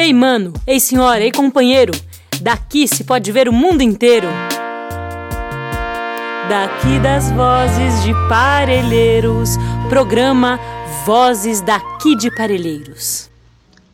[0.00, 1.90] Ei, mano, ei, senhora, ei, companheiro,
[2.40, 4.28] daqui se pode ver o mundo inteiro.
[6.48, 9.56] Daqui das vozes de Parelheiros,
[9.88, 10.60] programa
[11.04, 13.28] Vozes daqui de Parelheiros.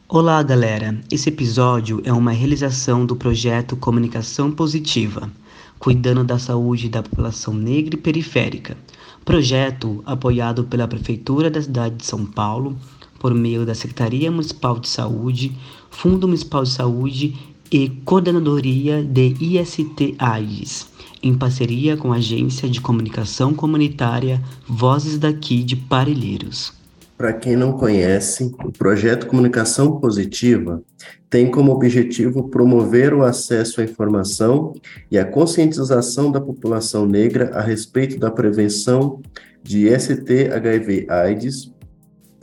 [0.07, 0.95] Olá, galera.
[1.11, 5.31] Esse episódio é uma realização do projeto Comunicação Positiva,
[5.79, 8.77] cuidando da saúde da população negra e periférica.
[9.25, 12.77] Projeto apoiado pela Prefeitura da cidade de São Paulo,
[13.25, 15.57] por meio da Secretaria Municipal de Saúde,
[15.95, 17.35] Fundo Municipal de Saúde
[17.73, 20.87] e Coordenadoria de IST AIDS,
[21.23, 26.73] em parceria com a Agência de Comunicação Comunitária Vozes daqui de Parelheiros.
[27.17, 30.83] Para quem não conhece, o projeto Comunicação Positiva
[31.31, 34.75] tem como objetivo promover o acesso à informação
[35.11, 39.23] e a conscientização da população negra a respeito da prevenção
[39.63, 41.73] de ST-HIV/AIDS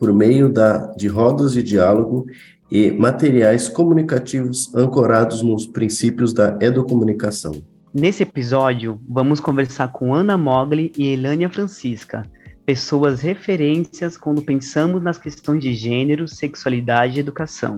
[0.01, 2.25] por meio da, de rodas de diálogo
[2.71, 7.61] e materiais comunicativos ancorados nos princípios da educomunicação.
[7.93, 12.23] Nesse episódio, vamos conversar com Ana Mogli e Elânia Francisca,
[12.65, 17.77] pessoas referências quando pensamos nas questões de gênero, sexualidade e educação.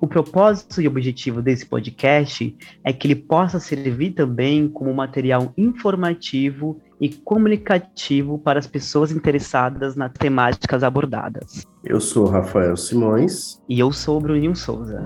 [0.00, 6.80] O propósito e objetivo desse podcast é que ele possa servir também como material informativo
[6.98, 11.66] e comunicativo para as pessoas interessadas nas temáticas abordadas.
[11.84, 13.60] Eu sou Rafael Simões.
[13.68, 15.04] E eu sou Bruninho Souza.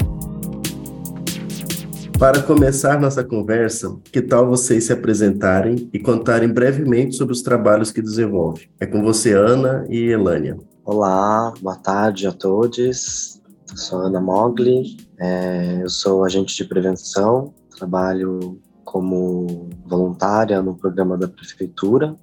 [2.16, 7.90] Para começar nossa conversa, que tal vocês se apresentarem e contarem brevemente sobre os trabalhos
[7.90, 8.68] que desenvolvem?
[8.78, 10.56] É com você, Ana e Elânia.
[10.84, 13.42] Olá, boa tarde a todos.
[13.74, 21.26] Sou Ana Mogli, é, eu sou agente de prevenção, trabalho como voluntária no programa da
[21.26, 22.14] prefeitura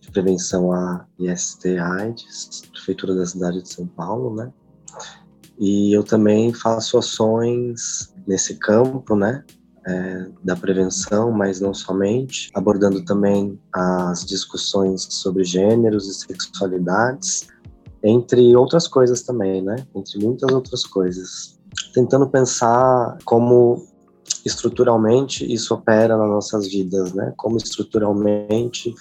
[0.00, 4.52] de prevenção a IST AIDS, prefeitura da cidade de São Paulo, né?
[5.58, 9.44] E eu também faço ações nesse campo, né?
[9.86, 17.48] É, da prevenção, mas não somente, abordando também as discussões sobre gêneros e sexualidades,
[18.02, 19.86] entre outras coisas também, né?
[19.94, 21.58] Entre muitas outras coisas.
[21.94, 23.86] Tentando pensar como
[24.44, 27.32] estruturalmente isso opera nas nossas vidas, né?
[27.36, 28.94] Como estruturalmente,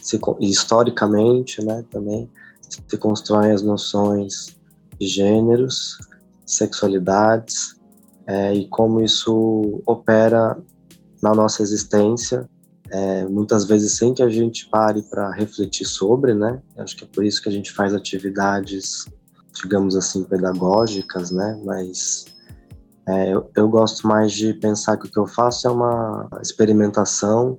[0.00, 2.30] se, historicamente, né, também
[2.60, 4.56] se constroem as noções
[4.98, 5.98] de gêneros,
[6.44, 7.76] sexualidades
[8.26, 10.56] é, e como isso opera
[11.22, 12.48] na nossa existência,
[12.90, 16.60] é, muitas vezes sem que a gente pare para refletir sobre, né?
[16.78, 19.06] Acho que é por isso que a gente faz atividades,
[19.54, 21.60] digamos assim, pedagógicas, né?
[21.64, 22.26] Mas
[23.08, 27.58] é, eu, eu, gosto mais de pensar que o que eu faço é uma experimentação,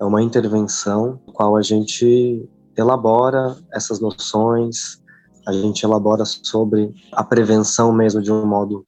[0.00, 5.00] é uma intervenção, no qual a gente elabora essas noções,
[5.46, 8.84] a gente elabora sobre a prevenção mesmo de um modo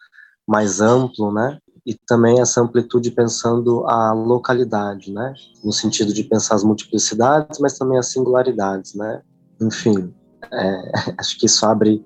[0.46, 1.58] mais amplo, né?
[1.88, 5.32] E também essa amplitude pensando a localidade, né?
[5.64, 9.22] No sentido de pensar as multiplicidades, mas também as singularidades, né?
[9.58, 10.12] Enfim,
[10.52, 12.04] é, acho que isso abre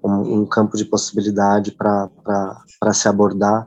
[0.00, 3.66] um, um campo de possibilidade para se abordar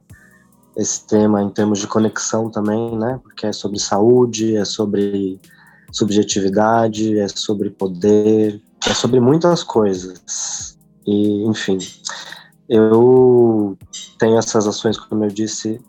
[0.77, 3.19] esse tema em termos de conexão também, né?
[3.21, 5.41] Porque é sobre saúde, é sobre
[5.91, 10.77] subjetividade, é sobre poder, é sobre muitas coisas.
[11.05, 11.79] E, enfim,
[12.67, 13.77] eu
[14.17, 15.81] tenho essas ações, como eu disse,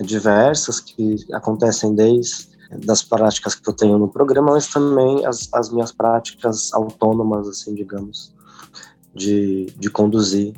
[0.00, 2.50] diversas que acontecem desde
[2.84, 7.74] das práticas que eu tenho no programa, mas também as, as minhas práticas autônomas, assim,
[7.74, 8.32] digamos,
[9.12, 10.54] de, de conduzir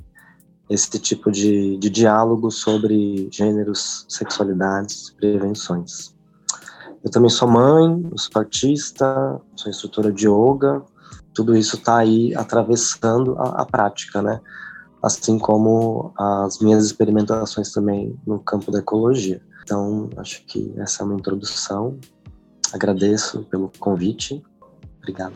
[0.68, 6.14] esse tipo de, de diálogo sobre gêneros, sexualidades, prevenções.
[7.02, 10.82] Eu também sou mãe, sou artista, sou instrutora de yoga,
[11.34, 14.40] tudo isso está aí atravessando a, a, prática, né?
[15.02, 19.42] Assim como as minhas experimentações também no campo da ecologia.
[19.64, 21.98] Então, acho que essa é uma introdução.
[22.72, 24.42] Agradeço pelo convite.
[24.98, 25.34] Obrigado.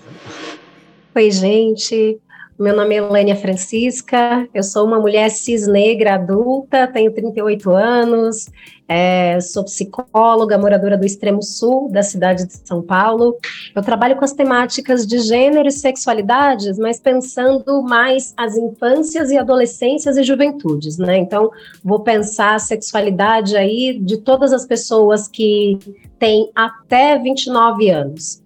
[1.15, 2.21] Oi, gente.
[2.59, 8.47] Meu nome é Elânia Francisca, eu sou uma mulher cis negra adulta, tenho 38 anos,
[8.89, 13.37] é, sou psicóloga, moradora do extremo sul da cidade de São Paulo.
[13.75, 19.37] Eu trabalho com as temáticas de gênero e sexualidades, mas pensando mais as infâncias e
[19.37, 21.19] adolescências e juventudes, né?
[21.19, 21.51] Então,
[21.85, 25.79] vou pensar a sexualidade aí de todas as pessoas que
[26.19, 28.46] têm até 29 anos.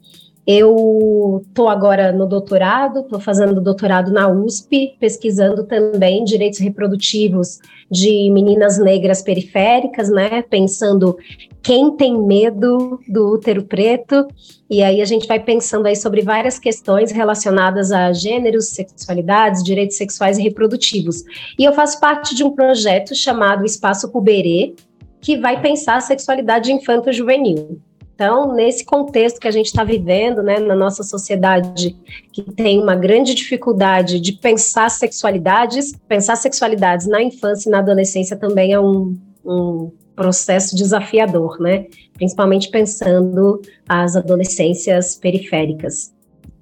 [0.52, 8.28] Eu estou agora no doutorado, estou fazendo doutorado na USP, pesquisando também direitos reprodutivos de
[8.32, 10.42] meninas negras periféricas, né?
[10.42, 11.16] Pensando
[11.62, 14.26] quem tem medo do útero preto,
[14.68, 19.96] e aí a gente vai pensando aí sobre várias questões relacionadas a gêneros, sexualidades, direitos
[19.96, 21.22] sexuais e reprodutivos.
[21.56, 24.74] E eu faço parte de um projeto chamado Espaço Cuberê,
[25.20, 27.80] que vai pensar a sexualidade infanto-juvenil.
[28.20, 31.96] Então, nesse contexto que a gente está vivendo, né, na nossa sociedade,
[32.30, 38.36] que tem uma grande dificuldade de pensar sexualidades, pensar sexualidades na infância e na adolescência
[38.36, 41.86] também é um, um processo desafiador, né?
[42.12, 46.12] Principalmente pensando as adolescências periféricas.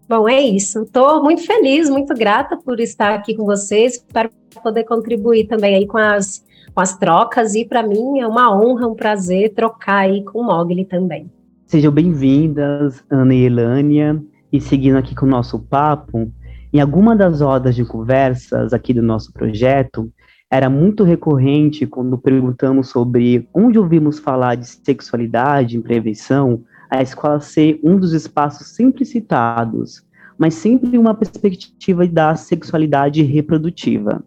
[0.09, 0.83] Bom, é isso.
[0.83, 4.31] Estou muito feliz, muito grata por estar aqui com vocês, para
[4.63, 8.87] poder contribuir também aí com as, com as trocas, e para mim é uma honra,
[8.87, 11.29] um prazer trocar aí com o Mogli também.
[11.69, 16.33] Sejam bem-vindas, Ana e Elânia, e seguindo aqui com o nosso papo,
[16.73, 20.11] em alguma das rodas de conversas aqui do nosso projeto,
[20.51, 27.39] era muito recorrente quando perguntamos sobre onde ouvimos falar de sexualidade em prevenção, a escola
[27.39, 30.03] ser um dos espaços sempre citados,
[30.39, 34.25] mas sempre uma perspectiva da sexualidade reprodutiva.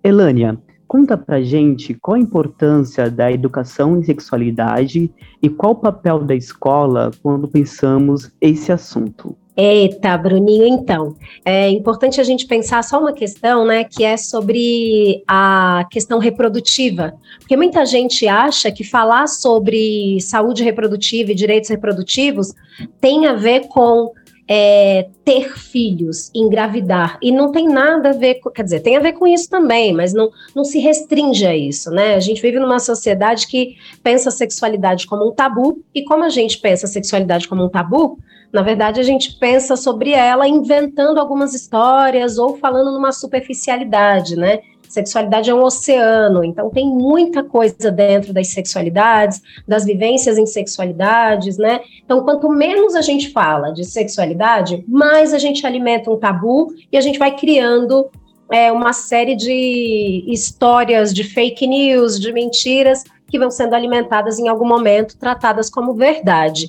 [0.00, 0.56] Elânia,
[0.86, 5.10] Conta pra gente qual a importância da educação em sexualidade
[5.42, 9.36] e qual o papel da escola quando pensamos esse assunto.
[9.56, 11.14] Eita, Bruninho, então,
[11.44, 17.14] é importante a gente pensar só uma questão, né, que é sobre a questão reprodutiva,
[17.38, 22.52] porque muita gente acha que falar sobre saúde reprodutiva e direitos reprodutivos
[23.00, 24.12] tem a ver com
[24.46, 29.00] é, ter filhos, engravidar, e não tem nada a ver, com, quer dizer, tem a
[29.00, 32.14] ver com isso também, mas não, não se restringe a isso, né?
[32.14, 36.28] A gente vive numa sociedade que pensa a sexualidade como um tabu, e como a
[36.28, 38.18] gente pensa a sexualidade como um tabu,
[38.52, 44.60] na verdade a gente pensa sobre ela inventando algumas histórias ou falando numa superficialidade, né?
[44.88, 51.58] Sexualidade é um oceano, então tem muita coisa dentro das sexualidades, das vivências em sexualidades,
[51.58, 51.80] né?
[52.04, 56.96] Então, quanto menos a gente fala de sexualidade, mais a gente alimenta um tabu e
[56.96, 58.08] a gente vai criando
[58.52, 64.48] é, uma série de histórias de fake news, de mentiras, que vão sendo alimentadas em
[64.48, 66.68] algum momento, tratadas como verdade.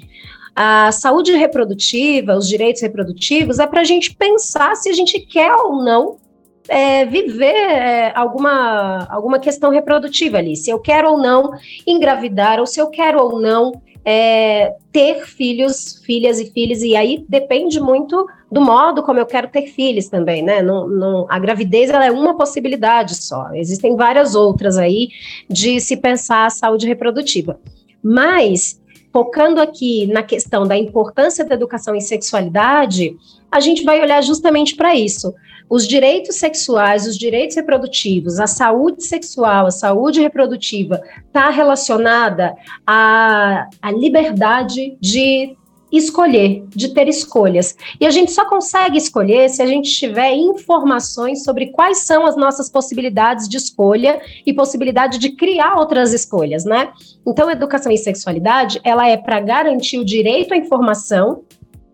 [0.56, 5.54] A saúde reprodutiva, os direitos reprodutivos, é para a gente pensar se a gente quer
[5.54, 6.18] ou não
[6.68, 11.52] é, viver é, alguma, alguma questão reprodutiva ali, se eu quero ou não
[11.86, 17.26] engravidar, ou se eu quero ou não é, ter filhos, filhas e filhos, e aí
[17.28, 20.62] depende muito do modo como eu quero ter filhos também, né?
[20.62, 25.10] Não, não, a gravidez ela é uma possibilidade só, existem várias outras aí
[25.50, 27.60] de se pensar a saúde reprodutiva.
[28.04, 28.80] Mas,
[29.12, 33.18] focando aqui na questão da importância da educação em sexualidade,
[33.52, 35.34] a gente vai olhar justamente para isso
[35.75, 42.56] os direitos sexuais, os direitos reprodutivos, a saúde sexual, a saúde reprodutiva, está relacionada
[42.88, 45.57] à, à liberdade de
[45.92, 47.75] escolher, de ter escolhas.
[48.00, 52.38] E a gente só consegue escolher se a gente tiver informações sobre quais são as
[52.38, 56.94] nossas possibilidades de escolha e possibilidade de criar outras escolhas, né?
[57.27, 61.44] Então, educação em sexualidade, ela é para garantir o direito à informação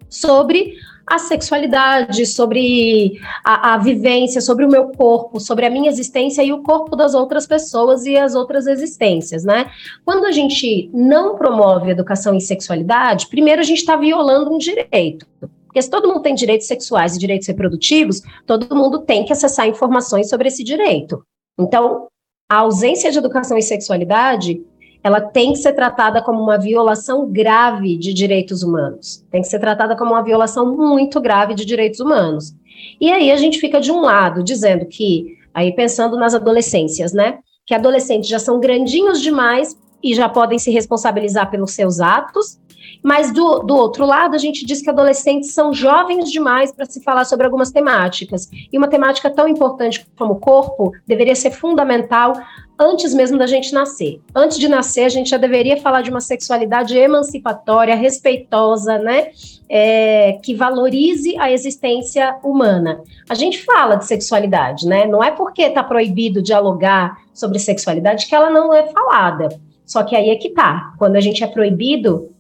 [0.08, 0.76] sobre
[1.06, 6.54] a sexualidade, sobre a, a, vivência, sobre o meu corpo, sobre a minha existência e
[6.54, 9.72] o corpo das outras pessoas e as outras existências, né?
[10.06, 15.26] Quando a gente não promove educação em sexualidade, primeiro a gente está violando um direito.
[15.66, 19.68] Porque se todo mundo tem direitos sexuais e direitos reprodutivos, todo mundo tem que acessar
[19.68, 21.24] informações sobre esse direito.
[21.58, 22.08] Então,
[22.50, 24.62] a ausência de educação em sexualidade
[25.04, 29.26] ela tem que ser tratada como uma violação grave de direitos humanos.
[29.32, 32.54] Tem que ser tratada como uma violação muito grave de direitos humanos.
[33.00, 37.40] E aí a gente fica de um lado dizendo que, aí pensando nas adolescências, né?
[37.66, 42.60] Que adolescentes já são grandinhos demais e já podem se responsabilizar pelos seus atos,
[43.04, 47.02] mas do, do outro lado, a gente diz que adolescentes são jovens demais para se
[47.02, 48.50] falar sobre algumas temáticas.
[48.72, 52.34] E uma temática tão importante como o corpo deveria ser fundamental
[52.82, 54.20] antes mesmo da gente nascer.
[54.34, 59.28] Antes de nascer, a gente já deveria falar de uma sexualidade emancipatória, respeitosa, né?
[59.70, 63.02] É, que valorize a existência humana.
[63.30, 65.06] A gente fala de sexualidade, né?
[65.06, 69.50] Não é porque está proibido dialogar sobre sexualidade que ela não é falada.
[69.86, 70.94] Só que aí é que tá.
[70.98, 72.32] Quando a gente é proibido,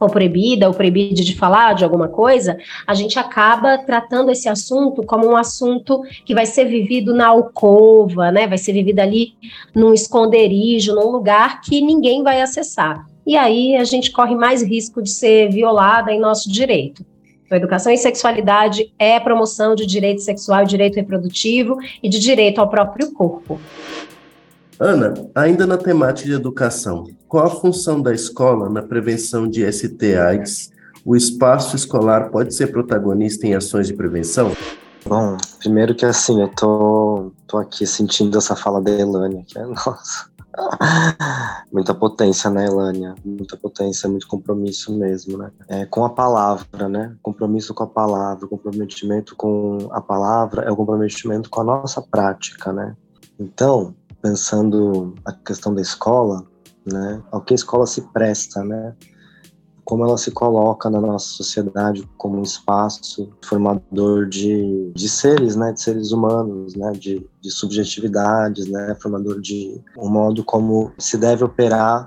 [0.00, 5.02] ou proibida ou proibida de falar de alguma coisa, a gente acaba tratando esse assunto
[5.02, 8.46] como um assunto que vai ser vivido na alcova, né?
[8.46, 9.32] Vai ser vivido ali
[9.74, 13.06] num esconderijo, num lugar que ninguém vai acessar.
[13.26, 17.04] E aí a gente corre mais risco de ser violada em nosso direito.
[17.44, 22.58] Então, educação em sexualidade é promoção de direito sexual e direito reprodutivo e de direito
[22.58, 23.58] ao próprio corpo.
[24.80, 30.70] Ana, ainda na temática de educação, qual a função da escola na prevenção de ST-AIDS?
[31.04, 34.52] O espaço escolar pode ser protagonista em ações de prevenção?
[35.04, 39.66] Bom, primeiro que assim, eu tô, tô aqui sentindo essa fala da Elânia, que é,
[39.66, 40.30] nossa,
[41.72, 43.14] Muita potência, né, Elânia?
[43.24, 45.50] Muita potência, muito compromisso mesmo, né?
[45.68, 47.16] É, com a palavra, né?
[47.22, 52.72] Compromisso com a palavra, comprometimento com a palavra é o comprometimento com a nossa prática,
[52.72, 52.96] né?
[53.38, 56.44] Então, pensando a questão da escola,
[56.84, 57.22] né?
[57.30, 58.94] Ao que a escola se presta, né?
[59.88, 65.72] como ela se coloca na nossa sociedade como um espaço formador de, de seres, né,
[65.72, 71.42] de seres humanos, né, de, de subjetividades, né, formador de um modo como se deve
[71.42, 72.06] operar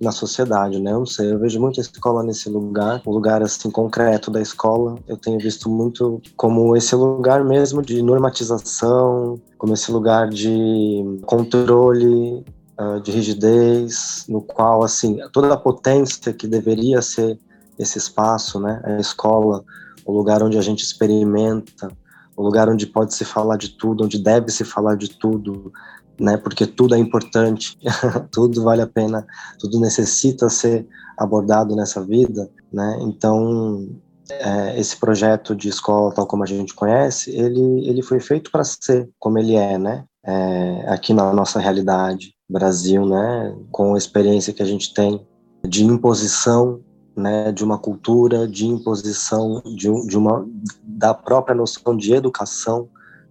[0.00, 0.92] na sociedade, né?
[0.92, 4.40] Eu não sei, eu vejo muito a escola nesse lugar, um lugar assim concreto da
[4.40, 4.96] escola.
[5.06, 12.44] Eu tenho visto muito como esse lugar mesmo de normatização, como esse lugar de controle
[12.78, 17.38] uh, de rigidez, no qual, assim, toda a potência que deveria ser
[17.78, 19.64] esse espaço, né, a escola,
[20.04, 21.90] o lugar onde a gente experimenta,
[22.36, 25.72] o lugar onde pode se falar de tudo, onde deve se falar de tudo,
[26.18, 27.78] né, porque tudo é importante,
[28.30, 29.26] tudo vale a pena,
[29.58, 33.88] tudo necessita ser abordado nessa vida, né, então
[34.30, 38.64] é, esse projeto de escola tal como a gente conhece, ele, ele foi feito para
[38.64, 44.52] ser como ele é, né, é, aqui na nossa realidade, Brasil, né, com a experiência
[44.52, 45.26] que a gente tem
[45.66, 46.80] de imposição,
[47.16, 50.46] né, de uma cultura, de imposição de, de uma
[50.82, 52.88] da própria noção de educação,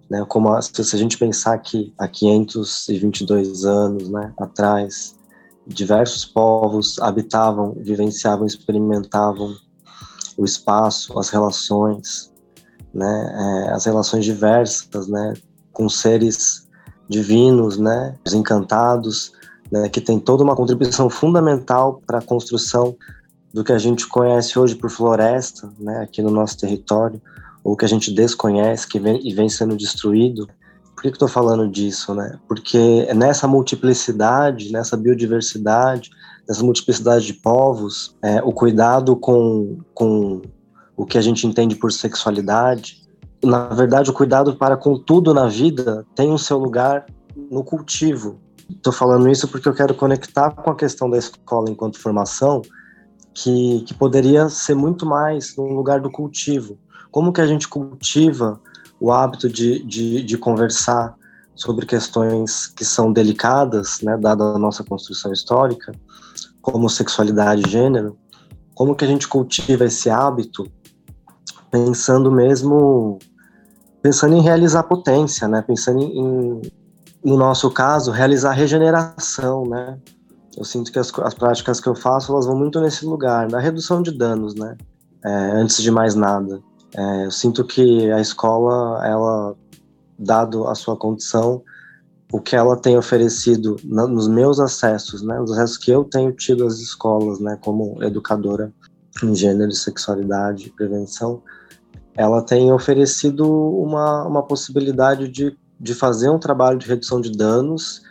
[0.10, 5.16] né, como se a gente pensar que há 522 anos, né, atrás,
[5.66, 9.54] diversos povos habitavam, vivenciavam, experimentavam
[10.38, 12.32] o espaço, as relações,
[12.94, 15.34] né, é, as relações diversas, né,
[15.74, 16.68] com seres
[17.10, 19.34] divinos, né, os encantados,
[19.72, 22.96] né, que tem toda uma contribuição fundamental para a construção
[23.54, 27.22] do que a gente conhece hoje por floresta, né, aqui no nosso território,
[27.68, 30.48] ou que a gente desconhece, que vem e vem sendo destruído.
[30.96, 32.40] Por que estou falando disso, né?
[32.48, 36.10] Porque nessa multiplicidade, nessa biodiversidade,
[36.48, 40.42] nessa multiplicidade de povos, é, o cuidado com, com
[40.96, 43.02] o que a gente entende por sexualidade,
[43.44, 47.06] na verdade, o cuidado para com tudo na vida tem o seu lugar
[47.52, 48.40] no cultivo.
[48.70, 52.62] Estou falando isso porque eu quero conectar com a questão da escola enquanto formação,
[53.34, 56.80] que, que poderia ser muito mais no lugar do cultivo.
[57.18, 58.62] Como que a gente cultiva
[59.00, 61.18] o hábito de, de, de conversar
[61.56, 65.92] sobre questões que são delicadas, né, dada a nossa construção histórica,
[66.62, 68.16] como sexualidade e gênero,
[68.76, 70.72] como que a gente cultiva esse hábito
[71.72, 73.18] pensando mesmo
[74.00, 75.64] pensando em realizar potência, né?
[75.64, 76.62] Pensando em,
[77.26, 79.98] no nosso caso, realizar regeneração, né?
[80.56, 83.60] Eu sinto que as, as, práticas que eu faço, elas vão muito nesse lugar, da
[83.60, 84.78] redução de danos, né?
[85.26, 86.62] É, antes de mais nada.
[86.98, 89.56] É, eu sinto que a escola, ela,
[90.18, 91.62] dado a sua condição,
[92.32, 95.38] o que ela tem oferecido na, nos meus acessos, né?
[95.39, 97.58] Nos acessos que eu tenho tido às escolas, né?
[97.62, 98.74] Como educadora
[99.24, 101.42] em gênero, sexualidade prevenção,
[102.16, 108.01] ela tem oferecido uma, uma possibilidade de, de fazer um trabalho de redução de danos,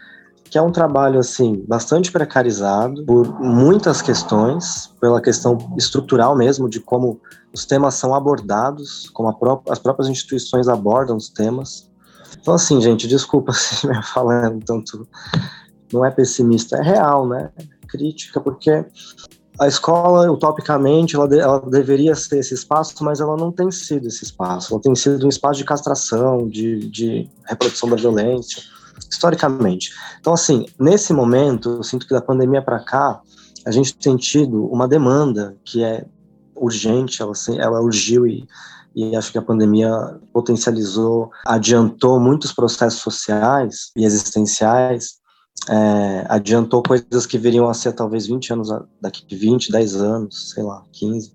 [0.50, 6.81] que é um trabalho assim bastante precarizado por muitas questões, pela questão estrutural mesmo de
[6.81, 7.21] como
[7.53, 11.91] os temas são abordados, como pró as próprias instituições abordam os temas.
[12.41, 15.07] Então assim, gente, desculpa se me falando tanto
[15.93, 17.50] não é pessimista, é real, né?
[17.88, 18.85] Crítica, porque
[19.59, 24.07] a escola, utopicamente, ela, de, ela, deveria ser esse espaço, mas ela não tem sido
[24.07, 24.75] esse espaço.
[24.75, 28.62] Ela tem sido um espaço de castração, de, de reprodução da violência,
[29.11, 29.91] historicamente.
[30.21, 33.21] Então, assim, nesse momento, eu sinto que da pandemia para cá,
[33.65, 36.05] a gente tem tido uma demanda que é
[36.55, 38.47] urgente, ela, ela urgiu e,
[38.95, 39.91] e acho que a pandemia
[40.33, 45.17] potencializou, adiantou muitos processos sociais e existenciais
[45.69, 48.69] é, adiantou coisas que viriam a ser talvez 20 anos,
[49.00, 51.33] daqui 20, 10 anos, sei lá, 15.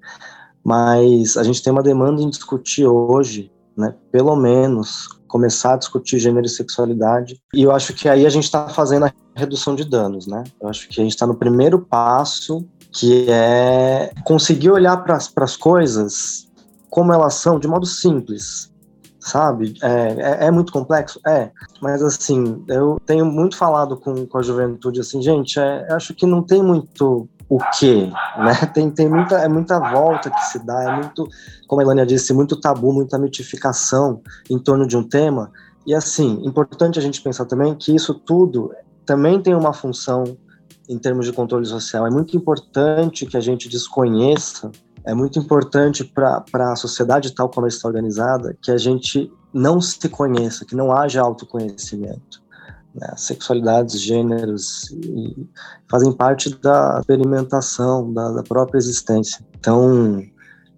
[0.64, 6.20] Mas a gente tem uma demanda em discutir hoje, né, pelo menos, começar a discutir
[6.20, 7.42] gênero e sexualidade.
[7.54, 10.44] E eu acho que aí a gente está fazendo a redução de danos, né?
[10.62, 15.56] Eu acho que a gente está no primeiro passo, que é conseguir olhar para as
[15.56, 16.50] coisas
[16.90, 18.70] como elas são, de modo simples,
[19.22, 19.74] sabe?
[19.82, 21.22] É, é, é, muito complexo?
[21.26, 21.50] É,
[21.82, 26.26] mas assim, eu tenho muito falado com, com a juventude assim, gente, é, acho que
[26.26, 28.10] não tem muito o quê?
[28.38, 28.54] Né?
[28.74, 31.28] Tem, tem muita, é muita volta que se dá, é muito,
[31.68, 35.52] como a Elânia disse, muito tabu, muita mitificação em torno de um tema.
[35.86, 38.72] E assim, importante a gente pensar também que isso tudo
[39.06, 40.24] também tem uma função
[40.88, 42.08] em termos de controle social.
[42.08, 44.72] É muito importante que a gente desconheça,
[45.04, 49.82] é muito importante para a sociedade tal como ela está organizada, que a gente não
[49.82, 52.42] se conheça, que não haja autoconhecimento
[52.94, 54.94] né, sexualidades, gêneros,
[55.90, 59.46] fazem parte da experimentação, da, da própria existência.
[59.58, 60.24] Então,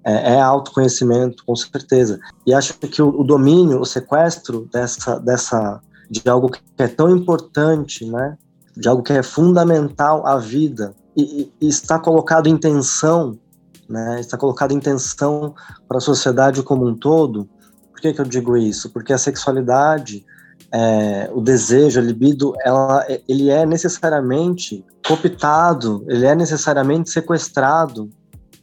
[0.03, 2.19] é, é, autoconhecimento, com certeza.
[2.45, 7.09] E acho que o, o, domínio, o sequestro dessa, dessa, de algo que é tão
[7.09, 8.37] importante, né,
[8.75, 13.39] de algo que é fundamental à vida, e, e está colocado em tensão,
[13.87, 15.53] né, está colocado em tensão
[15.87, 17.47] para a sociedade como um todo.
[17.91, 18.89] Por que, que eu digo isso?
[18.89, 20.25] Porque a sexualidade
[20.73, 28.09] é, o desejo, a libido, ela, ele é necessariamente cooptado, ele é necessariamente sequestrado.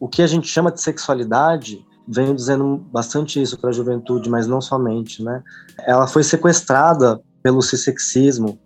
[0.00, 4.48] O que a gente chama de sexualidade, venho dizendo bastante isso para a juventude, mas
[4.48, 5.40] não somente, né?
[5.86, 8.58] Ela foi sequestrada pelo cissexismo,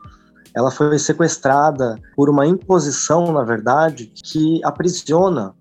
[0.56, 5.52] ela foi sequestrada por uma imposição, na verdade, que aprisiona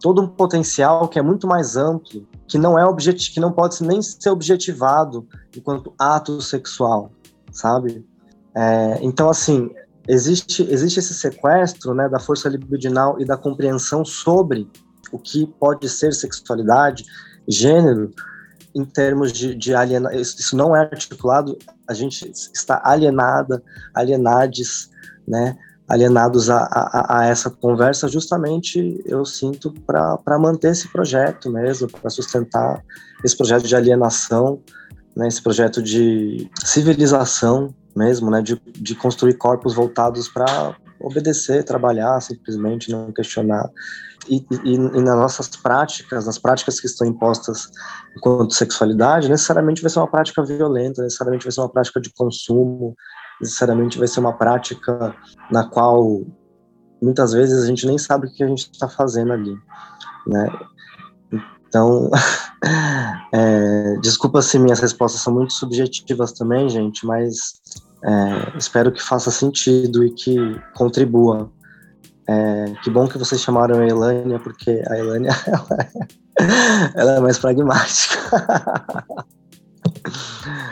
[0.00, 3.82] todo um potencial que é muito mais amplo, que não é objetivo, que não pode
[3.82, 5.26] nem ser objetivado
[5.56, 7.10] enquanto ato sexual,
[7.52, 8.06] sabe?
[8.54, 9.70] É, então, assim,
[10.08, 14.68] existe existe esse sequestro, né, da força libidinal e da compreensão sobre
[15.12, 17.04] o que pode ser sexualidade,
[17.48, 18.10] gênero,
[18.74, 21.56] em termos de, de aliena, isso não é articulado,
[21.88, 23.62] a gente está alienada,
[23.94, 24.90] alienades,
[25.26, 25.56] né,
[25.88, 32.10] alienados a, a, a, essa conversa, justamente eu sinto para manter esse projeto mesmo, para
[32.10, 32.82] sustentar
[33.24, 34.60] esse projeto de alienação,
[35.16, 42.20] né, esse projeto de civilização mesmo, né, de, de construir corpos voltados para obedecer, trabalhar,
[42.20, 43.70] simplesmente não questionar.
[44.28, 47.70] E, e, e, nas nossas práticas, nas práticas que estão impostas
[48.16, 52.96] enquanto sexualidade, necessariamente vai ser uma prática violenta, necessariamente vai ser uma prática de consumo,
[53.40, 55.14] necessariamente vai ser uma prática
[55.50, 56.24] na qual
[57.02, 59.56] muitas vezes a gente nem sabe o que a gente está fazendo ali,
[60.26, 60.48] né?
[61.68, 62.10] Então,
[63.32, 67.60] é, desculpa se minhas respostas são muito subjetivas também, gente, mas
[68.02, 70.36] é, espero que faça sentido e que
[70.74, 71.50] contribua.
[72.28, 77.20] É, que bom que vocês chamaram a Elânia, porque a Elânia ela é, ela é
[77.20, 78.16] mais pragmática.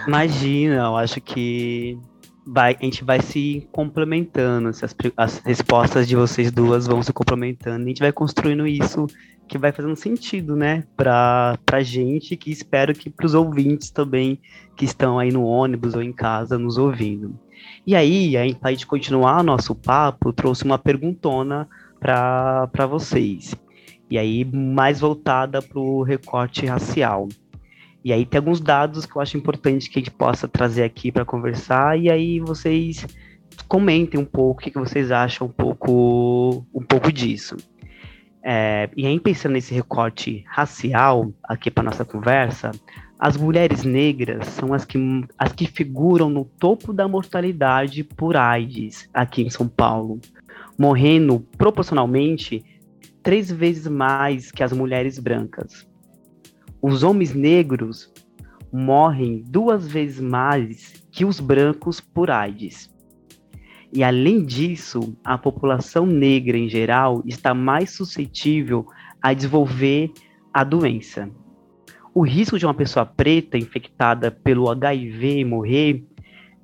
[0.07, 1.99] Imagina, eu acho que
[2.47, 7.85] vai, a gente vai se complementando, as, as respostas de vocês duas vão se complementando,
[7.85, 9.07] a gente vai construindo isso
[9.47, 14.41] que vai fazendo sentido, né, pra, pra gente, que espero que pros ouvintes também,
[14.77, 17.39] que estão aí no ônibus ou em casa nos ouvindo.
[17.87, 21.69] E aí, aí pra gente continuar nosso papo, trouxe uma perguntona
[22.01, 23.55] para vocês.
[24.11, 27.29] E aí, mais voltada pro recorte racial.
[28.05, 31.11] E aí tem alguns dados que eu acho importante que a gente possa trazer aqui
[31.11, 33.07] para conversar, e aí vocês
[33.67, 37.57] comentem um pouco o que, vocês acham um pouco, um pouco disso.
[38.43, 42.73] É, e aí, pensando nesse recorte racial aqui para nossa conversa,
[43.19, 44.99] as mulheres negras são as que,
[45.39, 50.21] as que figuram no topo da mortalidade por AIDS aqui em São Paulo,
[50.79, 52.63] morrendo proporcionalmente
[53.23, 55.87] três vezes mais que as mulheres brancas
[56.87, 58.13] os homens negros
[58.71, 62.95] morrem duas vezes mais que os brancos por AIDS.
[63.91, 68.87] E além disso, a população negra em geral está mais suscetível
[69.23, 70.13] a desenvolver
[70.53, 71.31] a doença.
[72.13, 76.05] O risco de uma pessoa preta infectada pelo HIV morrer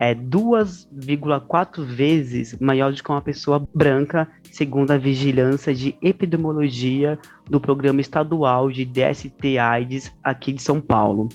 [0.01, 7.19] é 2,4 vezes maior do que uma pessoa branca, segundo a Vigilância de Epidemiologia
[7.51, 11.29] do Programa Estadual de DST-AIDS aqui de São Paulo,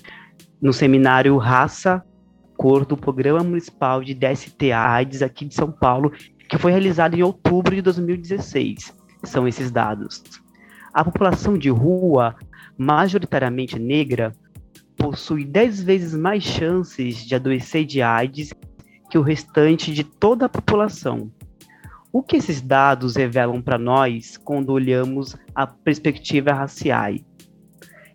[0.60, 2.04] no seminário Raça,
[2.56, 6.10] Cor do Programa Municipal de DST-AIDS aqui de São Paulo,
[6.48, 8.92] que foi realizado em outubro de 2016.
[9.22, 10.24] São esses dados.
[10.92, 12.34] A população de rua,
[12.76, 14.32] majoritariamente negra,
[14.96, 18.52] possui 10 vezes mais chances de adoecer de AIDS
[19.10, 21.30] que o restante de toda a população.
[22.12, 27.14] O que esses dados revelam para nós quando olhamos a perspectiva racial?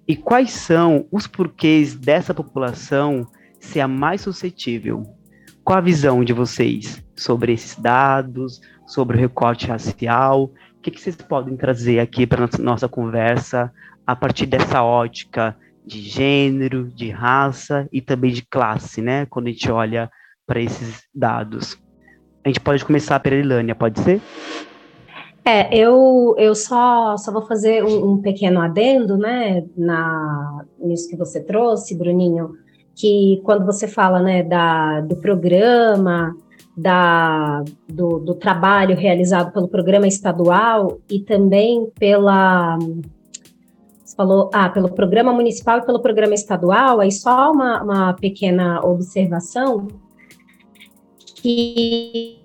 [0.08, 3.28] E quais são os porquês dessa população
[3.60, 5.04] ser a mais suscetível?
[5.64, 10.52] Qual a visão de vocês sobre esses dados, sobre o recorte racial?
[10.78, 13.72] O que, que vocês podem trazer aqui para nossa conversa
[14.06, 15.56] a partir dessa ótica
[15.92, 19.26] de gênero, de raça e também de classe, né?
[19.26, 20.10] Quando a gente olha
[20.48, 21.78] para esses dados.
[22.46, 24.22] A gente pode começar pela Ilânia, pode ser?
[25.44, 31.18] É, eu, eu só, só vou fazer um, um, pequeno adendo, né, na, nisso que
[31.18, 32.52] você trouxe, Bruninho,
[32.96, 36.34] que quando você fala, né, da, do programa,
[36.78, 42.78] da, do, do trabalho realizado pelo programa estadual e também pela,
[44.12, 48.82] você falou, ah, pelo programa municipal e pelo programa estadual, aí só uma, uma pequena
[48.86, 49.88] observação,
[51.36, 52.40] que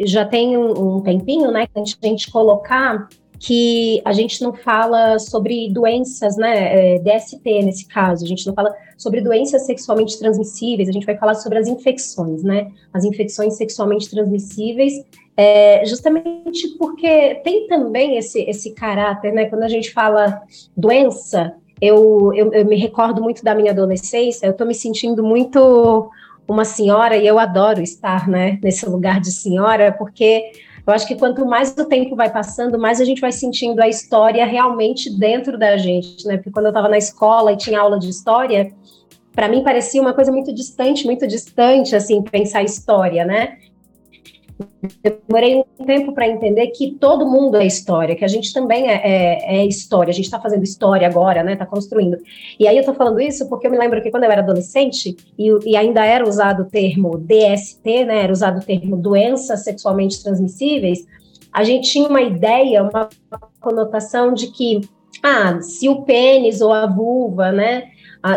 [0.00, 5.18] já tem um, um tempinho, né, que a gente colocar que a gente não fala
[5.18, 10.90] sobre doenças, né, é, DST nesse caso, a gente não fala sobre doenças sexualmente transmissíveis,
[10.90, 14.92] a gente vai falar sobre as infecções, né, as infecções sexualmente transmissíveis,
[15.36, 20.42] é, justamente porque tem também esse, esse caráter, né, quando a gente fala
[20.76, 26.10] doença, eu, eu, eu me recordo muito da minha adolescência, eu estou me sentindo muito
[26.46, 30.50] uma senhora, e eu adoro estar né, nesse lugar de senhora, porque
[30.86, 33.88] eu acho que quanto mais o tempo vai passando, mais a gente vai sentindo a
[33.88, 36.36] história realmente dentro da gente, né?
[36.36, 38.72] Porque quando eu estava na escola e tinha aula de história,
[39.32, 43.58] para mim parecia uma coisa muito distante, muito distante, assim, pensar história, né?
[45.02, 48.94] Demorei um tempo para entender que todo mundo é história, que a gente também é,
[48.94, 51.54] é, é história, a gente está fazendo história agora, né?
[51.54, 52.16] Está construindo.
[52.58, 55.16] E aí eu estou falando isso porque eu me lembro que quando eu era adolescente
[55.38, 58.24] e, e, ainda era usado o termo DST, né?
[58.24, 61.06] Era usado o termo doenças sexualmente transmissíveis,
[61.52, 63.08] a gente tinha uma ideia, uma
[63.60, 64.80] conotação de que
[65.22, 67.88] ah, se o pênis ou a vulva, né?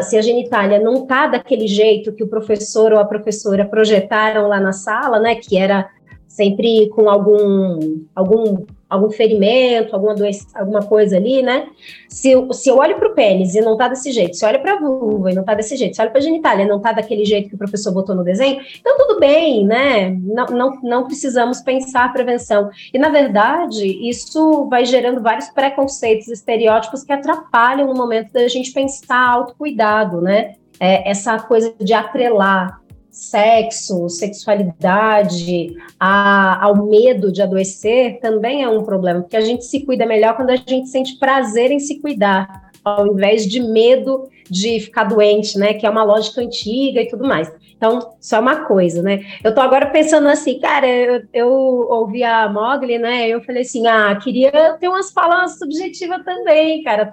[0.03, 4.59] se a genitália não tá daquele jeito que o professor ou a professora projetaram lá
[4.59, 5.89] na sala, né, que era
[6.33, 11.67] sempre com algum, algum, algum ferimento, alguma doença, alguma coisa ali, né?
[12.09, 14.49] Se, eu, se eu olho para o pênis e não tá desse jeito, se eu
[14.49, 16.63] olho para a vulva e não tá desse jeito, se eu olho para a genitália
[16.63, 20.09] e não tá daquele jeito que o professor botou no desenho, então tudo bem, né?
[20.09, 22.71] Não, não, não precisamos pensar prevenção.
[22.91, 28.73] E, na verdade, isso vai gerando vários preconceitos, estereótipos que atrapalham no momento da gente
[28.73, 30.55] pensar autocuidado, né?
[30.79, 32.82] É, essa coisa de atrelar
[33.13, 39.85] sexo, sexualidade, a, ao medo de adoecer, também é um problema, porque a gente se
[39.85, 44.79] cuida melhor quando a gente sente prazer em se cuidar, ao invés de medo de
[44.79, 45.75] ficar doente, né?
[45.75, 47.51] Que é uma lógica antiga e tudo mais.
[47.83, 49.25] Então, só uma coisa, né?
[49.43, 53.27] Eu tô agora pensando assim, cara, eu, eu ouvi a Mogli, né?
[53.27, 57.05] Eu falei assim, ah, queria ter umas falas subjetivas também, cara.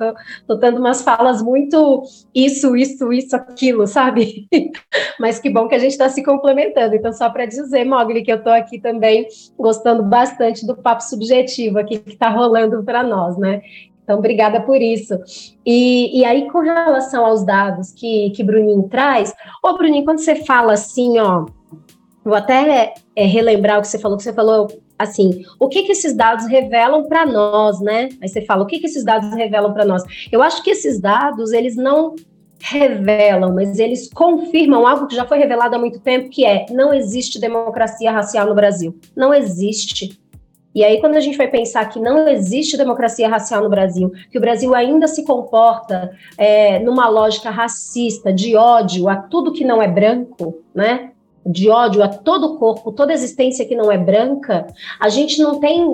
[0.46, 4.46] Tô, tô umas falas muito isso, isso, isso, aquilo, sabe?
[5.18, 6.94] Mas que bom que a gente está se complementando.
[6.94, 9.26] Então, só para dizer, Mogli, que eu tô aqui também
[9.58, 13.60] gostando bastante do papo subjetivo aqui que está rolando para nós, né?
[14.10, 15.16] Então, obrigada por isso.
[15.64, 20.34] E, e aí, com relação aos dados que, que Bruninho traz, ô Bruninho, quando você
[20.34, 21.46] fala assim, ó,
[22.24, 24.66] vou até é, relembrar o que você falou, que você falou
[24.98, 28.08] assim, o que que esses dados revelam para nós, né?
[28.20, 30.02] Aí você fala, o que que esses dados revelam para nós?
[30.32, 32.16] Eu acho que esses dados, eles não
[32.60, 36.92] revelam, mas eles confirmam algo que já foi revelado há muito tempo, que é, não
[36.92, 38.98] existe democracia racial no Brasil.
[39.16, 40.19] Não existe.
[40.74, 44.38] E aí, quando a gente vai pensar que não existe democracia racial no Brasil, que
[44.38, 49.82] o Brasil ainda se comporta é, numa lógica racista, de ódio a tudo que não
[49.82, 51.10] é branco, né?
[51.44, 54.66] De ódio a todo corpo, toda existência que não é branca,
[55.00, 55.84] a gente não tem,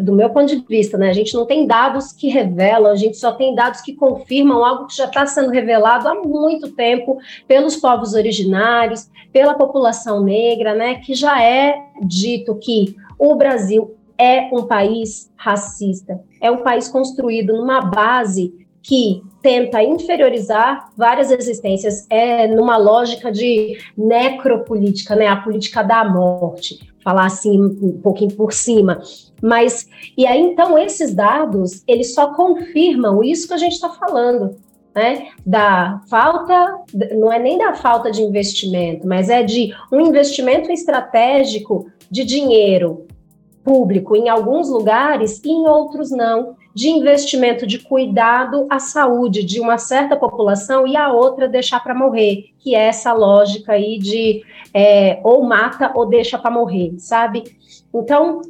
[0.00, 1.10] do meu ponto de vista, né?
[1.10, 4.86] A gente não tem dados que revelam, a gente só tem dados que confirmam algo
[4.86, 10.94] que já está sendo revelado há muito tempo pelos povos originários, pela população negra, né?
[10.94, 17.52] Que já é dito que o Brasil é um país racista, é um país construído
[17.52, 25.82] numa base que tenta inferiorizar várias existências, é numa lógica de necropolítica, né, a política
[25.82, 29.00] da morte, falar assim um pouquinho por cima.
[29.40, 34.56] Mas, e aí então esses dados, eles só confirmam isso que a gente está falando,
[34.94, 36.80] né, da falta,
[37.16, 43.06] não é nem da falta de investimento, mas é de um investimento estratégico de dinheiro
[43.64, 49.60] público em alguns lugares e em outros não, de investimento de cuidado à saúde de
[49.60, 54.42] uma certa população e a outra deixar para morrer, que é essa lógica aí de
[54.72, 57.44] é, ou mata ou deixa para morrer, sabe?
[57.94, 58.40] Então,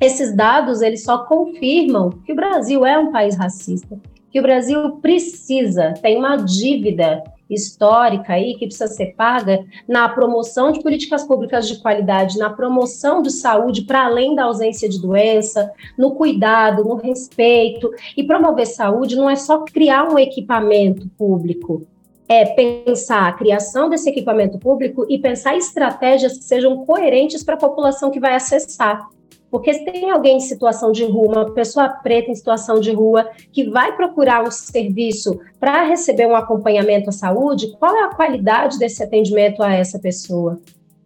[0.00, 3.98] esses dados eles só confirmam que o Brasil é um país racista,
[4.30, 10.72] que o Brasil precisa, tem uma dívida histórica aí que precisa ser paga na promoção
[10.72, 15.70] de políticas públicas de qualidade, na promoção de saúde para além da ausência de doença,
[15.98, 17.90] no cuidado, no respeito.
[18.16, 21.86] E promover saúde não é só criar um equipamento público,
[22.28, 27.58] é pensar a criação desse equipamento público e pensar estratégias que sejam coerentes para a
[27.58, 29.06] população que vai acessar.
[29.54, 33.30] Porque se tem alguém em situação de rua, uma pessoa preta em situação de rua,
[33.52, 38.80] que vai procurar um serviço para receber um acompanhamento à saúde, qual é a qualidade
[38.80, 40.58] desse atendimento a essa pessoa?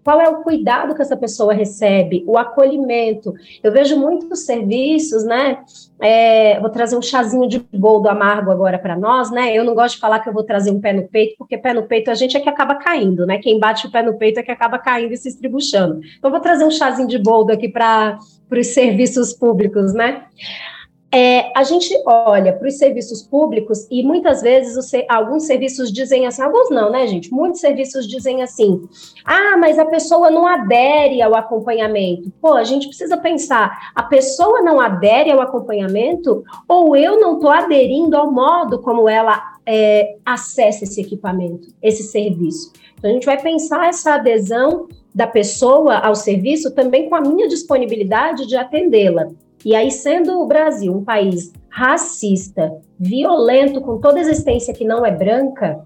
[0.08, 3.34] qual é o cuidado que essa pessoa recebe, o acolhimento.
[3.62, 5.58] Eu vejo muitos serviços, né?
[6.00, 9.52] É, vou trazer um chazinho de boldo amargo agora para nós, né?
[9.52, 11.74] Eu não gosto de falar que eu vou trazer um pé no peito, porque pé
[11.74, 13.36] no peito a gente é que acaba caindo, né?
[13.36, 16.00] Quem bate o pé no peito é que acaba caindo e se estribuchando.
[16.18, 17.68] Então, vou trazer um chazinho de boldo aqui
[18.48, 20.24] para os serviços públicos, né?
[21.10, 26.42] É, a gente olha para os serviços públicos e muitas vezes alguns serviços dizem assim,
[26.42, 27.32] alguns não, né, gente?
[27.32, 28.86] Muitos serviços dizem assim:
[29.24, 32.30] ah, mas a pessoa não adere ao acompanhamento.
[32.42, 37.50] Pô, a gente precisa pensar: a pessoa não adere ao acompanhamento ou eu não estou
[37.50, 42.70] aderindo ao modo como ela é, acessa esse equipamento, esse serviço.
[42.98, 47.48] Então, a gente vai pensar essa adesão da pessoa ao serviço também com a minha
[47.48, 49.26] disponibilidade de atendê-la.
[49.64, 55.10] E aí, sendo o Brasil um país racista, violento, com toda existência que não é
[55.10, 55.84] branca,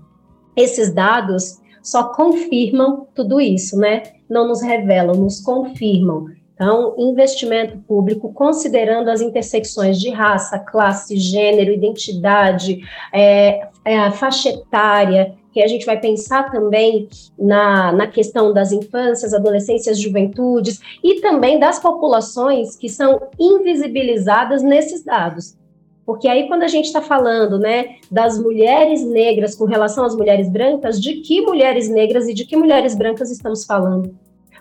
[0.54, 4.02] esses dados só confirmam tudo isso, né?
[4.28, 6.26] Não nos revelam, nos confirmam.
[6.54, 15.34] Então, investimento público, considerando as intersecções de raça, classe, gênero, identidade, é, é, faixa etária,
[15.52, 21.58] que a gente vai pensar também na, na questão das infâncias, adolescências, juventudes e também
[21.58, 25.56] das populações que são invisibilizadas nesses dados.
[26.04, 30.48] Porque aí, quando a gente está falando né, das mulheres negras com relação às mulheres
[30.48, 34.14] brancas, de que mulheres negras e de que mulheres brancas estamos falando?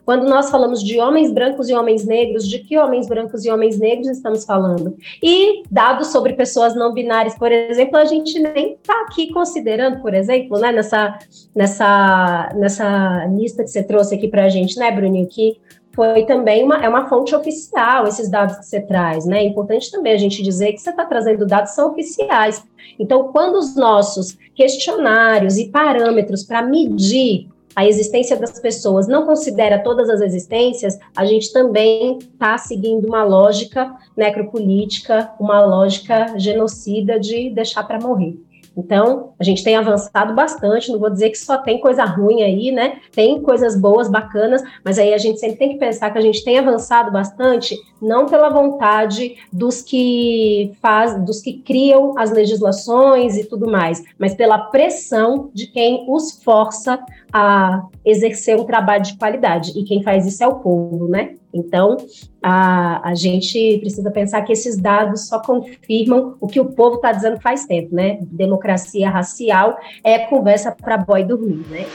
[0.06, 3.80] Quando nós falamos de homens brancos e homens negros, de que homens brancos e homens
[3.80, 4.96] negros estamos falando?
[5.22, 10.14] E dados sobre pessoas não binárias, por exemplo, a gente nem está aqui considerando, por
[10.14, 11.18] exemplo, né, nessa,
[11.56, 15.60] nessa, nessa lista que você trouxe aqui para a gente, né, Bruninho, que
[15.94, 19.40] foi também uma, é uma fonte oficial, esses dados que você traz, né?
[19.40, 22.64] É importante também a gente dizer que você está trazendo dados são oficiais.
[22.98, 29.80] Então, quando os nossos questionários e parâmetros para medir a existência das pessoas não considera
[29.80, 37.50] todas as existências, a gente também está seguindo uma lógica necropolítica, uma lógica genocida de
[37.50, 38.38] deixar para morrer.
[38.76, 42.72] Então, a gente tem avançado bastante, não vou dizer que só tem coisa ruim aí,
[42.72, 43.00] né?
[43.12, 46.44] Tem coisas boas, bacanas, mas aí a gente sempre tem que pensar que a gente
[46.44, 53.44] tem avançado bastante, não pela vontade dos que faz, dos que criam as legislações e
[53.44, 57.04] tudo mais, mas pela pressão de quem os força
[57.34, 59.72] a exercer um trabalho de qualidade.
[59.78, 61.36] E quem faz isso é o povo, né?
[61.54, 61.98] Então,
[62.42, 67.12] a, a gente precisa pensar que esses dados só confirmam o que o povo está
[67.12, 68.20] dizendo faz tempo, né?
[68.22, 71.86] Democracia racial é conversa para boy dormir, né?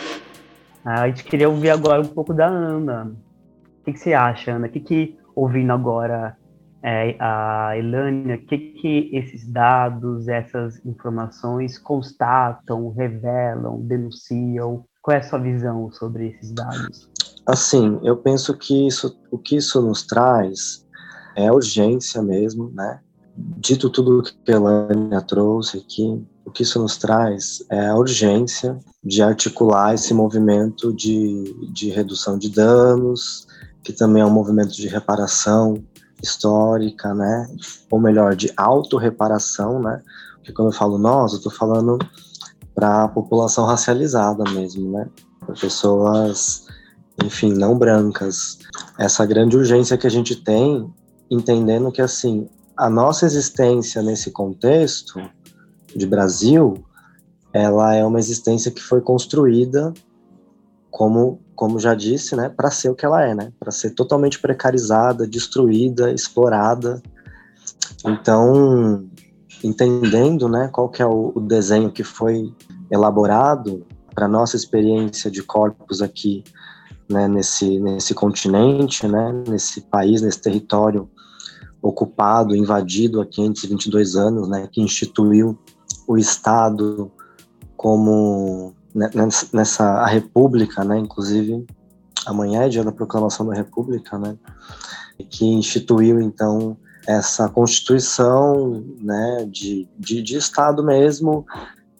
[0.84, 3.12] Ah, a gente queria ouvir agora um pouco da Ana.
[3.80, 4.66] O que, que você acha, Ana?
[4.66, 6.36] O que, que ouvindo agora
[6.82, 14.84] é, a Elânia, o que, que esses dados, essas informações constatam, revelam, denunciam?
[15.06, 17.08] Qual é a sua visão sobre esses dados?
[17.46, 20.84] Assim, eu penso que isso, o que isso nos traz
[21.36, 22.98] é urgência mesmo, né?
[23.36, 27.94] Dito tudo o que a Elânia trouxe aqui, o que isso nos traz é a
[27.94, 33.46] urgência de articular esse movimento de, de redução de danos,
[33.84, 35.84] que também é um movimento de reparação
[36.20, 37.46] histórica, né?
[37.92, 40.02] Ou melhor, de autorreparação, né?
[40.34, 41.96] Porque quando eu falo nós, eu estou falando
[42.76, 45.08] para a população racializada mesmo, né?
[45.40, 46.66] Para pessoas,
[47.24, 48.58] enfim, não brancas.
[48.98, 50.92] Essa grande urgência que a gente tem,
[51.30, 55.18] entendendo que, assim, a nossa existência nesse contexto
[55.96, 56.84] de Brasil,
[57.50, 59.94] ela é uma existência que foi construída
[60.90, 64.38] como, como já disse, né, para ser o que ela é, né, para ser totalmente
[64.38, 67.02] precarizada, destruída, explorada.
[68.04, 69.06] Então,
[69.62, 72.52] entendendo, né, qual que é o, o desenho que foi
[72.90, 76.42] elaborado para nossa experiência de corpos aqui,
[77.08, 81.08] né, nesse nesse continente, né, nesse país, nesse território
[81.80, 85.58] ocupado, invadido há 522 anos, né, que instituiu
[86.06, 87.10] o Estado
[87.76, 89.10] como né,
[89.52, 91.66] nessa a República, né, inclusive
[92.26, 94.36] amanhã é dia da proclamação da República, né,
[95.30, 101.46] que instituiu então essa constituição, né, de, de, de Estado mesmo,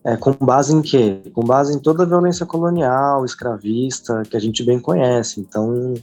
[0.05, 1.21] é, com base em quê?
[1.33, 5.41] Com base em toda a violência colonial, escravista, que a gente bem conhece.
[5.41, 5.95] Então,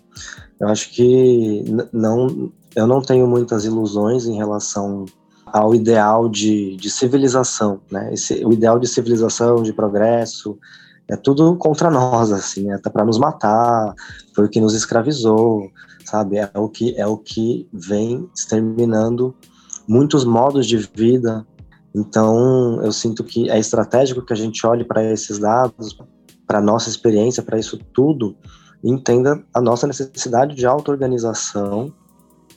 [0.60, 5.06] eu acho que não, eu não tenho muitas ilusões em relação
[5.46, 8.14] ao ideal de, de civilização, né?
[8.14, 10.58] Esse, o ideal de civilização, de progresso,
[11.10, 13.94] é tudo contra nós, assim, é para nos matar,
[14.36, 15.70] foi o que nos escravizou,
[16.06, 16.38] sabe?
[16.38, 19.36] É o que é o que vem exterminando
[19.88, 21.46] muitos modos de vida.
[21.94, 25.98] Então, eu sinto que é estratégico que a gente olhe para esses dados,
[26.48, 28.36] para nossa experiência, para isso tudo,
[28.84, 31.94] e entenda a nossa necessidade de auto-organização,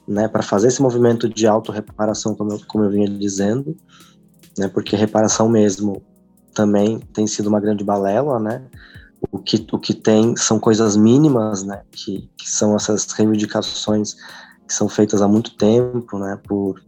[0.09, 3.77] né, para fazer esse movimento de auto-reparação, como, eu, como eu vinha dizendo,
[4.57, 6.03] né, porque reparação mesmo
[6.57, 8.65] também tem sido uma grande balela, né,
[9.31, 14.17] o que, o que tem são coisas mínimas, né, que, que são essas reivindicações
[14.67, 16.83] que são feitas há muito tempo, né, por,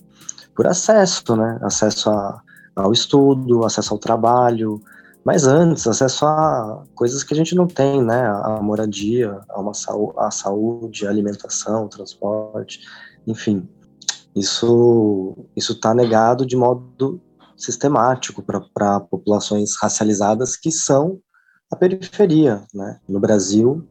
[0.57, 2.43] por acesso, né, acesso a,
[2.75, 4.81] ao estudo, acesso ao trabalho,
[5.25, 9.73] mas antes, acesso a coisas que a gente não tem, né, a moradia, a, uma
[10.17, 12.81] a saúde, a alimentação, transporte,
[13.27, 13.69] enfim,
[14.35, 17.21] isso isso está negado de modo
[17.59, 21.19] sistemático para populações racializadas que são
[21.71, 23.87] a periferia, né, no Brasil,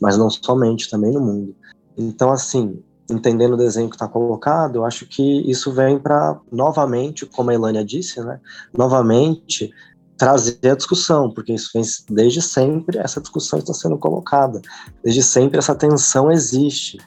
[0.00, 1.54] mas não somente, também no mundo.
[1.96, 7.24] Então, assim, entendendo o desenho que está colocado, eu acho que isso vem para, novamente,
[7.24, 8.40] como a Elânia disse, né,
[8.76, 9.70] novamente
[10.16, 14.60] trazer a discussão, porque isso vem desde sempre, essa discussão está sendo colocada,
[15.04, 16.98] desde sempre essa tensão existe.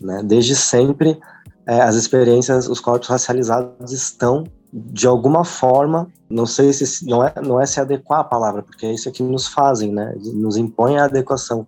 [0.00, 0.22] Né?
[0.22, 1.18] Desde sempre,
[1.66, 7.32] é, as experiências, os corpos racializados estão, de alguma forma, não sei se não é,
[7.42, 10.14] não é se adequar a palavra, porque é isso que nos fazem, né?
[10.34, 11.66] nos impõe a adequação.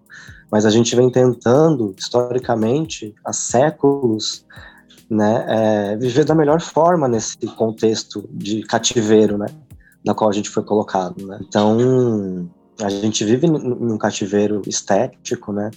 [0.51, 4.45] Mas a gente vem tentando, historicamente, há séculos,
[5.09, 9.47] né, é, viver da melhor forma nesse contexto de cativeiro, né,
[10.05, 11.39] na qual a gente foi colocado, né.
[11.41, 12.49] Então,
[12.81, 15.71] a gente vive num cativeiro estético, né,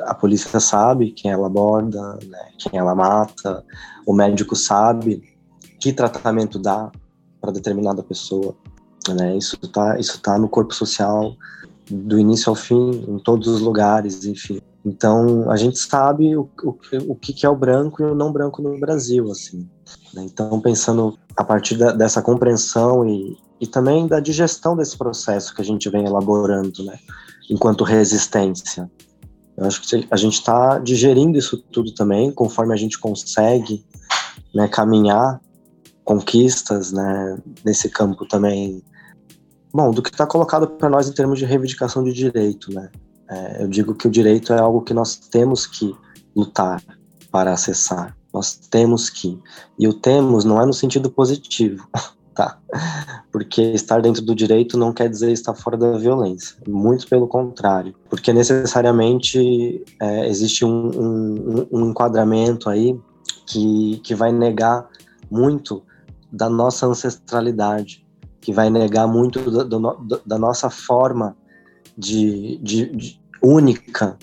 [0.00, 3.64] a polícia sabe quem ela aborda, né, quem ela mata,
[4.04, 5.31] o médico sabe
[5.82, 6.92] que tratamento dá
[7.40, 8.54] para determinada pessoa.
[9.08, 11.34] Né, isso está isso tá no corpo social
[11.90, 14.60] do início ao fim, em todos os lugares, enfim.
[14.86, 18.62] Então, a gente sabe o, o, o que é o branco e o não branco
[18.62, 19.68] no Brasil, assim.
[20.14, 20.24] Né.
[20.24, 25.60] Então, pensando a partir da, dessa compreensão e, e também da digestão desse processo que
[25.60, 26.96] a gente vem elaborando, né,
[27.50, 28.88] enquanto resistência,
[29.56, 33.84] eu acho que a gente está digerindo isso tudo também, conforme a gente consegue
[34.54, 35.40] né, caminhar
[36.04, 38.82] conquistas né, nesse campo também.
[39.72, 42.90] Bom, do que está colocado para nós em termos de reivindicação de direito, né?
[43.30, 45.94] É, eu digo que o direito é algo que nós temos que
[46.36, 46.82] lutar
[47.30, 48.14] para acessar.
[48.32, 49.38] Nós temos que.
[49.78, 51.86] E o temos não é no sentido positivo,
[52.34, 52.58] tá?
[53.30, 57.94] Porque estar dentro do direito não quer dizer estar fora da violência, muito pelo contrário,
[58.10, 62.98] porque necessariamente é, existe um, um, um, enquadramento aí
[63.46, 64.86] que, que vai negar
[65.30, 65.82] muito
[66.32, 68.06] da nossa ancestralidade,
[68.40, 71.36] que vai negar muito da, do, da nossa forma
[71.96, 74.16] de, de, de, única,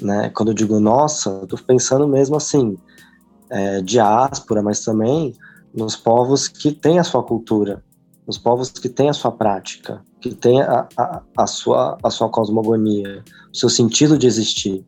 [0.00, 0.30] né?
[0.30, 2.76] Quando eu digo nossa, estou pensando mesmo assim,
[3.50, 5.34] é, diáspora, mas também
[5.74, 7.82] nos povos que têm a sua cultura,
[8.26, 12.28] nos povos que têm a sua prática, que têm a, a, a, sua, a sua
[12.28, 14.84] cosmogonia, o seu sentido de existir.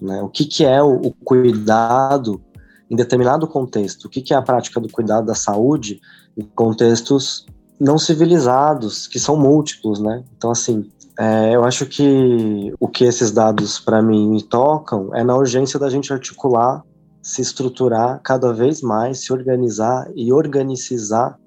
[0.00, 0.22] Né?
[0.22, 2.40] O que, que é o, o cuidado
[2.90, 4.06] em determinado contexto?
[4.06, 6.00] O que, é a prática do cuidado da saúde
[6.36, 7.46] em contextos
[7.78, 10.22] não civilizados, que são múltiplos, né?
[10.36, 15.24] Então, assim, é, eu acho que o que esses dados para mim me tocam é
[15.24, 16.82] na urgência da gente articular
[17.22, 21.38] se estruturar cada vez mais, se organizar e organicizar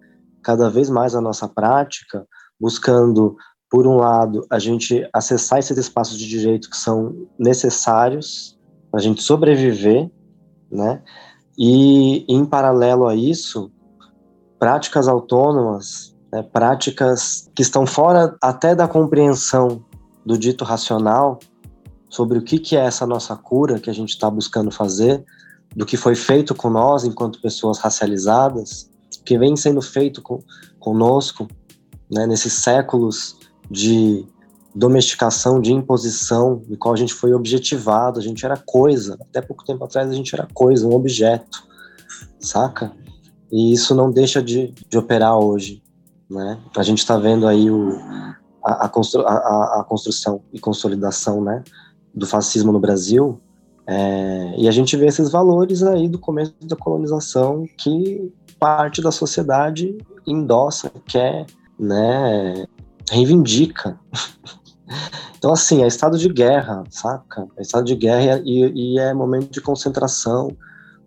[0.41, 2.25] cada vez mais a nossa prática,
[2.59, 3.35] buscando,
[3.69, 8.59] por um lado, a gente acessar esses espaços de direito que são necessários
[8.91, 10.11] para a gente sobreviver,
[10.71, 11.01] né?
[11.57, 13.71] E, em paralelo a isso,
[14.57, 19.83] práticas autônomas, né, práticas que estão fora até da compreensão
[20.25, 21.39] do dito racional
[22.09, 25.23] sobre o que, que é essa nossa cura que a gente está buscando fazer,
[25.75, 28.89] do que foi feito com nós enquanto pessoas racializadas,
[29.25, 30.39] que vem sendo feito com,
[30.79, 31.47] conosco
[32.11, 33.37] né, nesses séculos
[33.69, 34.25] de
[34.75, 39.17] domesticação, de imposição, no qual a gente foi objetivado, a gente era coisa.
[39.21, 41.63] Até pouco tempo atrás a gente era coisa, um objeto,
[42.39, 42.91] saca?
[43.51, 45.83] E isso não deixa de, de operar hoje.
[46.29, 46.59] Né?
[46.75, 47.99] A gente está vendo aí o,
[48.65, 51.63] a, a, constru, a, a construção e consolidação né,
[52.13, 53.39] do fascismo no Brasil,
[53.85, 59.11] é, e a gente vê esses valores aí do começo da colonização que parte da
[59.11, 61.45] sociedade endossa, quer,
[61.77, 62.65] né,
[63.11, 63.99] reivindica.
[65.37, 67.47] Então, assim, é estado de guerra, saca?
[67.57, 70.55] É estado de guerra e, e é momento de concentração,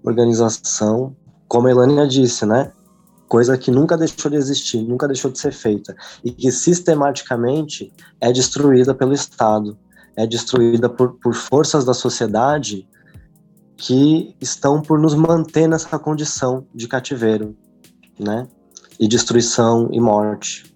[0.05, 1.17] organização.
[1.49, 2.73] Como a Elânia disse, né?
[3.29, 8.33] coisa que nunca deixou de existir, nunca deixou de ser feita, e que sistematicamente é
[8.33, 9.77] destruída pelo Estado,
[10.17, 12.89] é destruída por, por forças da sociedade
[13.77, 17.55] que estão por nos manter nessa condição de cativeiro,
[18.19, 18.49] né?
[18.99, 20.75] E destruição e morte.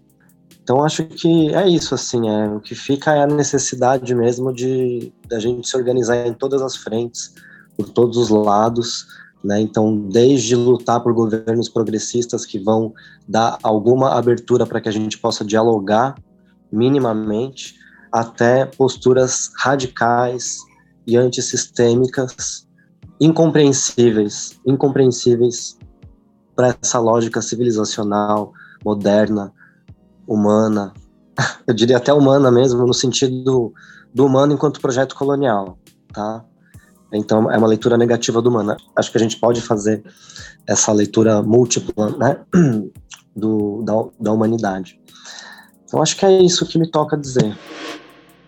[0.71, 5.13] Então acho que é isso, assim, é, o que fica é a necessidade mesmo de
[5.29, 7.35] da gente se organizar em todas as frentes,
[7.77, 9.05] por todos os lados,
[9.43, 9.61] né?
[9.61, 12.95] Então, desde lutar por governos progressistas que vão
[13.29, 16.15] dar alguma abertura para que a gente possa dialogar
[16.71, 17.75] minimamente,
[18.13, 20.59] até posturas radicais
[21.05, 22.65] e antissistêmicas
[23.21, 25.77] incompreensíveis, incompreensíveis
[26.55, 28.53] para essa lógica civilizacional,
[28.85, 29.53] moderna,
[30.31, 30.93] humana,
[31.67, 33.73] eu diria até humana mesmo, no sentido
[34.15, 35.79] do, humano enquanto projeto colonial,
[36.13, 36.45] tá?
[37.13, 38.77] Então, é uma leitura negativa do humano.
[38.95, 40.05] Acho que a gente pode fazer
[40.65, 42.37] essa leitura múltipla, né,
[43.35, 45.01] do, da, da humanidade.
[45.85, 47.57] Então, acho que é isso que me toca dizer.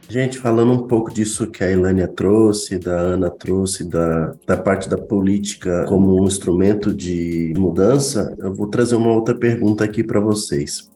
[0.09, 4.89] Gente, falando um pouco disso que a Ilânia trouxe, da Ana trouxe, da, da parte
[4.89, 10.21] da política como um instrumento de mudança, eu vou trazer uma outra pergunta aqui para
[10.21, 10.89] vocês.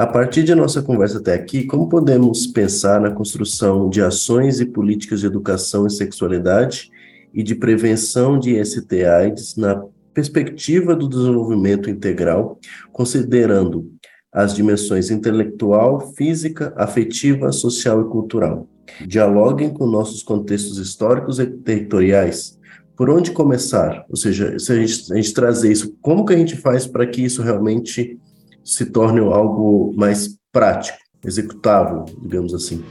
[0.00, 4.64] A partir de nossa conversa até aqui, como podemos pensar na construção de ações e
[4.64, 6.90] políticas de educação e sexualidade
[7.34, 9.84] e de prevenção de ST-AIDS na
[10.14, 12.58] perspectiva do desenvolvimento integral,
[12.90, 13.92] considerando
[14.32, 18.66] as dimensões intelectual, física, afetiva, social e cultural.
[19.06, 22.58] Dialoguem com nossos contextos históricos e territoriais.
[22.96, 24.06] Por onde começar?
[24.08, 27.06] Ou seja, se a gente, a gente trazer isso, como que a gente faz para
[27.06, 28.18] que isso realmente
[28.64, 32.84] se torne algo mais prático, executável, digamos assim?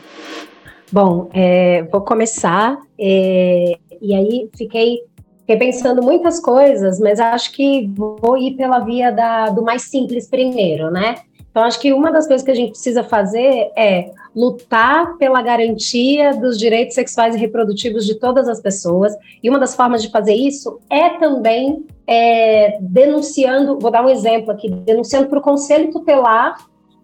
[0.91, 4.99] Bom, é, vou começar, é, e aí fiquei,
[5.41, 10.27] fiquei, pensando muitas coisas, mas acho que vou ir pela via da, do mais simples
[10.27, 11.15] primeiro, né?
[11.51, 16.33] Então, acho que uma das coisas que a gente precisa fazer é lutar pela garantia
[16.33, 19.13] dos direitos sexuais e reprodutivos de todas as pessoas.
[19.41, 24.49] E uma das formas de fazer isso é também é, denunciando, vou dar um exemplo
[24.49, 26.55] aqui, denunciando para o Conselho Tutelar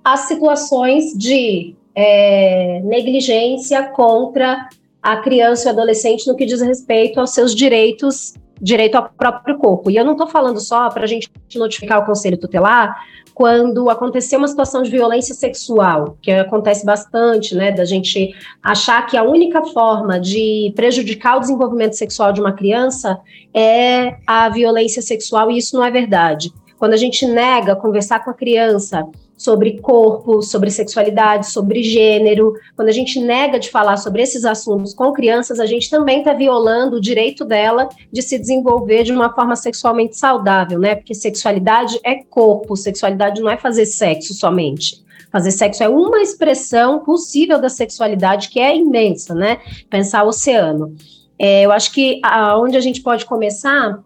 [0.03, 4.67] as situações de é, negligência contra
[5.03, 9.91] a criança e adolescente no que diz respeito aos seus direitos, direito ao próprio corpo.
[9.91, 12.99] E eu não estou falando só para a gente notificar o Conselho Tutelar
[13.35, 18.33] quando acontecer uma situação de violência sexual, que acontece bastante, né, da gente
[18.63, 23.19] achar que a única forma de prejudicar o desenvolvimento sexual de uma criança
[23.53, 26.49] é a violência sexual, e isso não é verdade.
[26.79, 29.05] Quando a gente nega conversar com a criança
[29.37, 32.53] sobre corpo, sobre sexualidade, sobre gênero.
[32.75, 36.33] Quando a gente nega de falar sobre esses assuntos com crianças, a gente também está
[36.33, 40.95] violando o direito dela de se desenvolver de uma forma sexualmente saudável, né?
[40.95, 45.03] Porque sexualidade é corpo, sexualidade não é fazer sexo somente.
[45.31, 49.59] Fazer sexo é uma expressão possível da sexualidade que é imensa, né?
[49.89, 50.95] Pensar o oceano.
[51.37, 53.99] É, eu acho que aonde a gente pode começar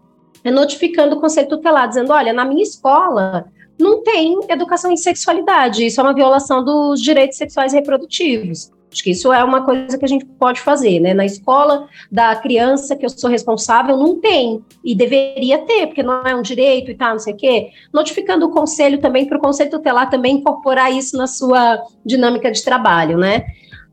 [0.43, 3.45] é notificando o conceito tutelar, dizendo: olha, na minha escola
[3.79, 5.85] não tem educação em sexualidade.
[5.85, 8.71] Isso é uma violação dos direitos sexuais e reprodutivos.
[8.91, 11.13] Acho que isso é uma coisa que a gente pode fazer, né?
[11.13, 14.63] Na escola da criança que eu sou responsável, não tem.
[14.83, 17.69] E deveria ter, porque não é um direito e tal, não sei o quê.
[17.93, 22.63] Notificando o conselho também, para o conselho tutelar também incorporar isso na sua dinâmica de
[22.63, 23.45] trabalho, né?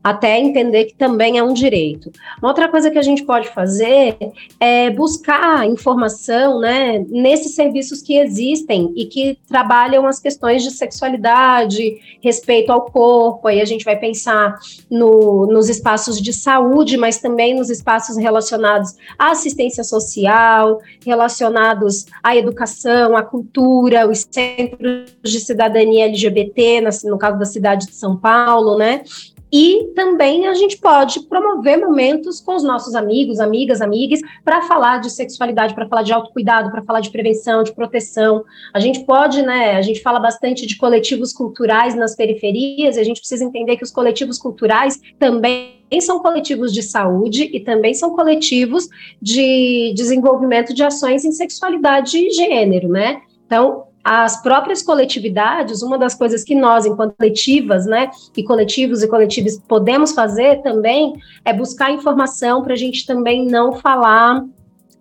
[0.09, 2.11] Até entender que também é um direito.
[2.39, 4.17] Uma outra coisa que a gente pode fazer
[4.59, 11.97] é buscar informação né, nesses serviços que existem e que trabalham as questões de sexualidade,
[12.21, 14.57] respeito ao corpo, aí a gente vai pensar
[14.89, 22.35] no, nos espaços de saúde, mas também nos espaços relacionados à assistência social, relacionados à
[22.35, 28.77] educação, à cultura, os centros de cidadania LGBT, no caso da cidade de São Paulo,
[28.77, 29.03] né?
[29.51, 34.99] E também a gente pode promover momentos com os nossos amigos, amigas, amigas, para falar
[34.99, 38.43] de sexualidade, para falar de autocuidado, para falar de prevenção, de proteção.
[38.73, 39.75] A gente pode, né?
[39.75, 43.83] A gente fala bastante de coletivos culturais nas periferias, e a gente precisa entender que
[43.83, 48.89] os coletivos culturais também são coletivos de saúde e também são coletivos
[49.21, 53.21] de desenvolvimento de ações em sexualidade e gênero, né?
[53.45, 59.07] Então, as próprias coletividades, uma das coisas que nós, enquanto coletivas, né, e coletivos e
[59.07, 64.45] coletivos podemos fazer também é buscar informação para a gente também não falar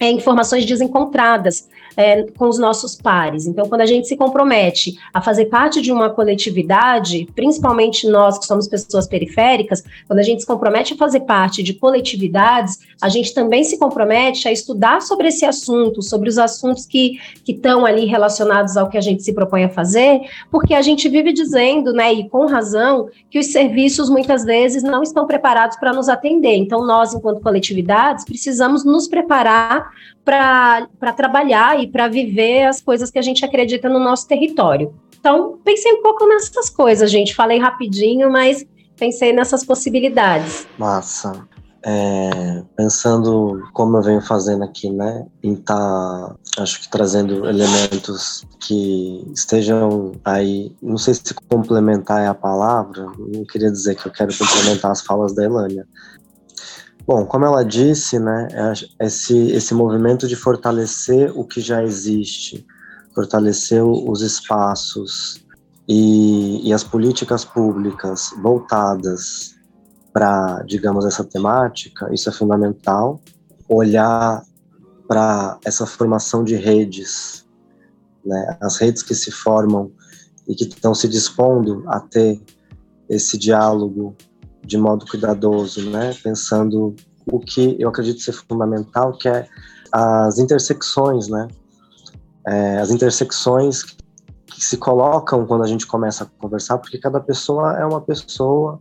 [0.00, 1.68] é, informações desencontradas.
[1.96, 3.46] É, com os nossos pares.
[3.46, 8.44] Então, quando a gente se compromete a fazer parte de uma coletividade, principalmente nós que
[8.44, 13.32] somos pessoas periféricas, quando a gente se compromete a fazer parte de coletividades, a gente
[13.32, 18.76] também se compromete a estudar sobre esse assunto, sobre os assuntos que estão ali relacionados
[18.76, 20.20] ao que a gente se propõe a fazer,
[20.50, 25.02] porque a gente vive dizendo, né, e com razão, que os serviços muitas vezes não
[25.02, 26.56] estão preparados para nos atender.
[26.56, 29.90] Então, nós, enquanto coletividades, precisamos nos preparar
[30.26, 34.92] para trabalhar e para viver as coisas que a gente acredita no nosso território.
[35.18, 37.34] Então, pensei um pouco nessas coisas, gente.
[37.34, 38.66] Falei rapidinho, mas
[38.98, 40.66] pensei nessas possibilidades.
[40.76, 41.46] Massa.
[41.88, 48.44] É, pensando como eu venho fazendo aqui, né, em estar, tá, acho que trazendo elementos
[48.58, 54.10] que estejam aí, não sei se complementar é a palavra, não queria dizer que eu
[54.10, 55.86] quero complementar as falas da Elânia.
[57.06, 58.48] Bom, como ela disse, né,
[58.98, 62.66] esse, esse movimento de fortalecer o que já existe,
[63.14, 65.46] fortalecer os espaços
[65.86, 69.54] e, e as políticas públicas voltadas
[70.12, 73.20] para, digamos, essa temática, isso é fundamental.
[73.68, 74.42] Olhar
[75.06, 77.46] para essa formação de redes,
[78.24, 79.92] né, as redes que se formam
[80.48, 82.42] e que estão se dispondo a ter
[83.08, 84.16] esse diálogo
[84.66, 86.94] de modo cuidadoso, né, pensando
[87.30, 89.46] o que eu acredito ser fundamental, que é
[89.92, 91.48] as intersecções, né,
[92.46, 93.82] é, as intersecções
[94.46, 98.80] que se colocam quando a gente começa a conversar, porque cada pessoa é uma pessoa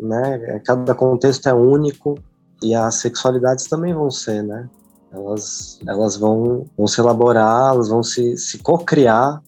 [0.00, 0.60] né?
[0.64, 2.18] Cada contexto é único
[2.62, 4.68] e as sexualidades também vão ser, né?
[5.10, 9.42] Elas, elas vão, vão se elaborar, elas vão se, se co-criar,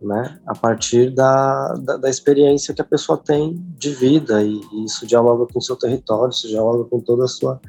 [0.00, 0.38] né?
[0.46, 5.06] A partir da, da, da, experiência que a pessoa tem de vida e, e isso
[5.06, 7.60] dialoga com o seu território, isso dialoga com toda a sua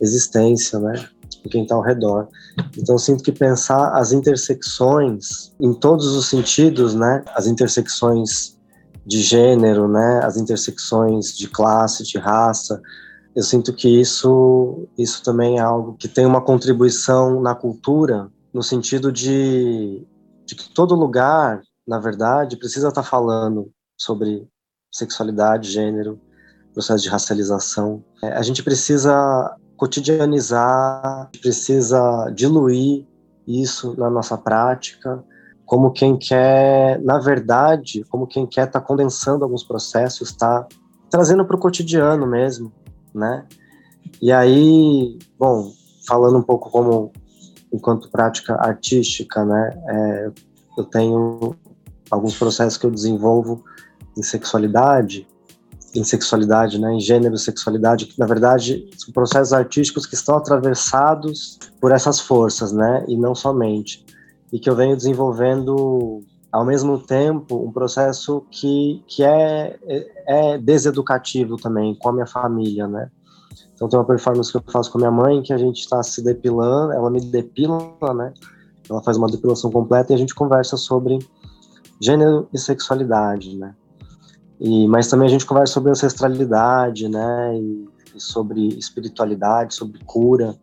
[0.00, 1.08] existência, né?
[1.42, 2.28] Com quem está ao redor.
[2.76, 7.24] Então, sinto que pensar as intersecções em todos os sentidos, né?
[7.34, 8.58] As intersecções
[9.08, 12.80] de gênero, né, as intersecções de classe, de raça.
[13.34, 18.62] Eu sinto que isso, isso também é algo que tem uma contribuição na cultura, no
[18.62, 20.06] sentido de,
[20.44, 24.46] de que todo lugar, na verdade, precisa estar falando sobre
[24.92, 26.20] sexualidade, gênero,
[26.74, 28.04] processo de racialização.
[28.22, 33.06] É, a gente precisa cotidianizar, precisa diluir
[33.46, 35.24] isso na nossa prática,
[35.64, 40.66] como quem quer, na verdade, como quem quer estar tá condensando alguns processos, está
[41.10, 42.70] trazendo para o cotidiano mesmo,
[43.14, 43.46] né?
[44.20, 45.72] E aí, bom,
[46.06, 47.12] falando um pouco como
[47.72, 49.70] enquanto prática artística, né?
[49.88, 50.30] É,
[50.76, 51.56] eu tenho
[52.10, 53.64] alguns processos que eu desenvolvo
[54.16, 55.26] em sexualidade,
[55.94, 61.58] em sexualidade, né, em gênero sexualidade, que na verdade são processos artísticos que estão atravessados
[61.80, 64.04] por essas forças, né, e não somente
[64.52, 69.78] e que eu venho desenvolvendo ao mesmo tempo um processo que, que é,
[70.26, 73.10] é deseducativo também com a minha família, né?
[73.74, 76.02] Então tem uma performance que eu faço com a minha mãe que a gente está
[76.02, 78.32] se depilando, ela me depila, né?
[78.88, 81.18] Ela faz uma depilação completa e a gente conversa sobre
[82.00, 83.74] gênero e sexualidade, né?
[84.60, 87.56] E, mas também a gente conversa sobre ancestralidade, né?
[87.56, 90.56] E, e sobre espiritualidade, sobre cura.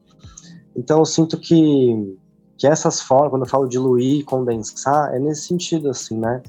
[0.75, 2.17] Então eu sinto que
[2.57, 6.41] que essas formas, quando eu falo diluir, condensar, é nesse sentido, assim, né?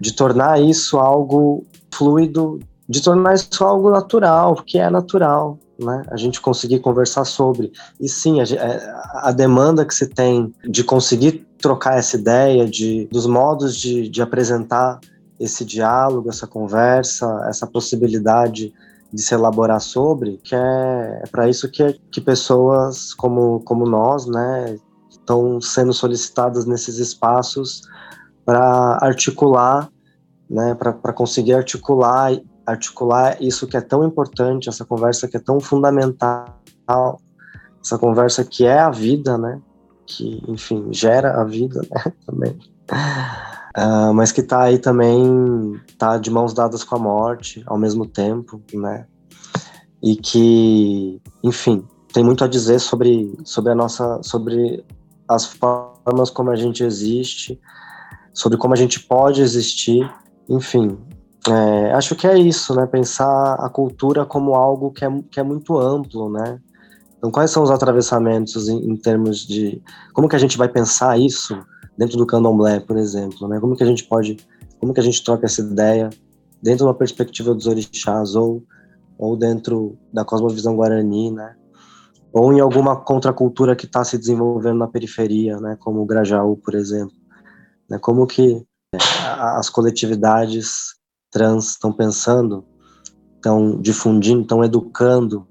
[0.00, 6.02] De tornar isso algo fluido, de tornar isso algo natural, que é natural, né?
[6.10, 7.72] A gente conseguir conversar sobre.
[8.00, 13.06] E sim, a, é, a demanda que se tem de conseguir trocar essa ideia, de,
[13.10, 14.98] dos modos de, de apresentar
[15.38, 18.72] esse diálogo, essa conversa, essa possibilidade
[19.12, 24.26] de se elaborar sobre, que é, é para isso que, que pessoas como, como nós,
[24.26, 27.82] né, estão sendo solicitadas nesses espaços
[28.44, 29.90] para articular,
[30.48, 32.32] né, para conseguir articular,
[32.66, 36.60] articular isso que é tão importante, essa conversa que é tão fundamental,
[37.82, 39.60] essa conversa que é a vida, né,
[40.10, 42.58] que, enfim, gera a vida, né, também.
[43.76, 48.04] Uh, mas que está aí também, está de mãos dadas com a morte ao mesmo
[48.04, 49.06] tempo, né?
[50.02, 54.84] E que, enfim, tem muito a dizer sobre, sobre a nossa, sobre
[55.28, 57.60] as formas como a gente existe,
[58.34, 60.10] sobre como a gente pode existir,
[60.48, 60.98] enfim.
[61.48, 62.86] É, acho que é isso, né?
[62.86, 66.58] Pensar a cultura como algo que é, que é muito amplo, né?
[67.20, 69.82] Então, quais são os atravessamentos em, em, termos de
[70.14, 71.54] como que a gente vai pensar isso
[71.96, 73.60] dentro do candomblé, por exemplo, né?
[73.60, 74.38] Como que a gente pode,
[74.80, 76.08] como que a gente troca essa ideia
[76.62, 78.64] dentro de uma perspectiva dos orixás ou
[79.18, 81.54] ou dentro da cosmovisão guarani, né?
[82.32, 86.74] ou em alguma contracultura que está se desenvolvendo na periferia, né, como o Grajaú, por
[86.74, 87.14] exemplo.
[87.88, 88.64] Né, como que
[88.94, 88.98] é,
[89.56, 90.94] as coletividades
[91.30, 92.64] trans estão pensando,
[93.36, 95.46] estão difundindo, estão educando.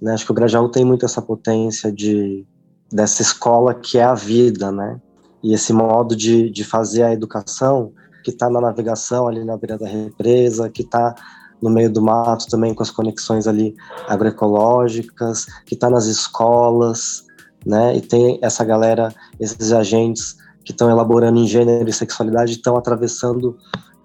[0.00, 0.12] Né?
[0.12, 2.46] Acho que o Grajaú tem muito essa potência de
[2.92, 5.00] dessa escola que é a vida, né?
[5.42, 7.92] E esse modo de, de fazer a educação
[8.22, 11.14] que está na navegação ali na beira da represa, que está
[11.60, 13.74] no meio do mato também com as conexões ali
[14.08, 17.24] agroecológicas, que está nas escolas,
[17.66, 17.96] né?
[17.96, 23.56] E tem essa galera, esses agentes que estão elaborando em gênero e sexualidade, estão atravessando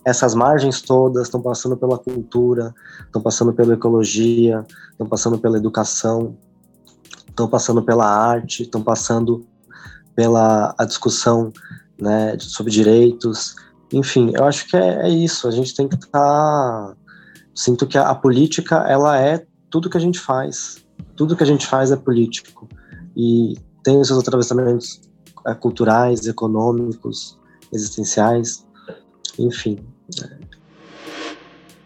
[0.05, 2.73] essas margens todas, estão passando pela cultura,
[3.05, 6.37] estão passando pela ecologia, estão passando pela educação,
[7.27, 9.45] estão passando pela arte, estão passando
[10.15, 11.51] pela a discussão
[11.99, 13.55] né, sobre direitos,
[13.93, 15.47] enfim, eu acho que é, é isso.
[15.47, 16.11] A gente tem que estar.
[16.11, 16.95] Tá...
[17.53, 20.77] Sinto que a, a, política ela é tudo que a gente faz.
[21.15, 22.67] Tudo que a gente faz é político
[23.15, 25.01] e tem os seus atravessamentos
[25.45, 27.37] é, culturais, econômicos,
[27.73, 28.65] existenciais,
[29.37, 29.79] enfim.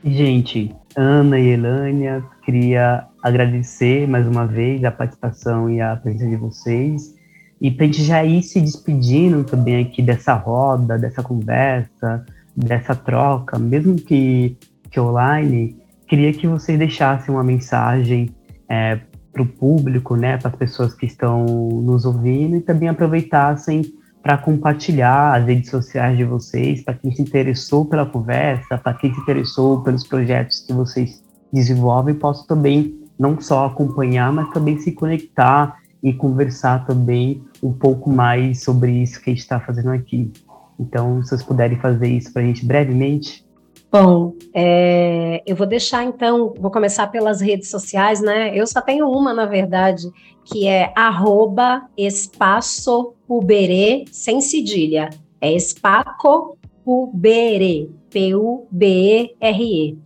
[0.03, 6.35] Gente, Ana e Elânia, queria agradecer mais uma vez a participação e a presença de
[6.35, 7.15] vocês.
[7.59, 12.25] E para a gente já ir se despedindo também aqui dessa roda, dessa conversa,
[12.55, 14.57] dessa troca, mesmo que,
[14.91, 15.77] que online,
[16.07, 18.29] queria que vocês deixassem uma mensagem
[18.67, 18.99] é,
[19.31, 23.83] para o público, né, para as pessoas que estão nos ouvindo e também aproveitassem
[24.24, 29.13] para compartilhar as redes sociais de vocês, para quem se interessou pela conversa, para quem
[29.13, 31.21] se interessou pelos projetos que vocês
[31.51, 38.09] desenvolvem, possa também não só acompanhar, mas também se conectar e conversar também um pouco
[38.09, 40.32] mais sobre isso que a gente está fazendo aqui.
[40.80, 43.45] Então, se vocês puderem fazer isso para a gente brevemente.
[43.91, 48.57] Bom, é, eu vou deixar então, vou começar pelas redes sociais, né?
[48.57, 50.09] Eu só tenho uma, na verdade,
[50.45, 55.09] que é arroba espaço puberê, sem cedilha.
[55.41, 56.55] É espaco
[56.86, 59.97] puberê, P-U-B-E-R-E.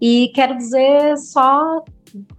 [0.00, 1.82] E quero dizer só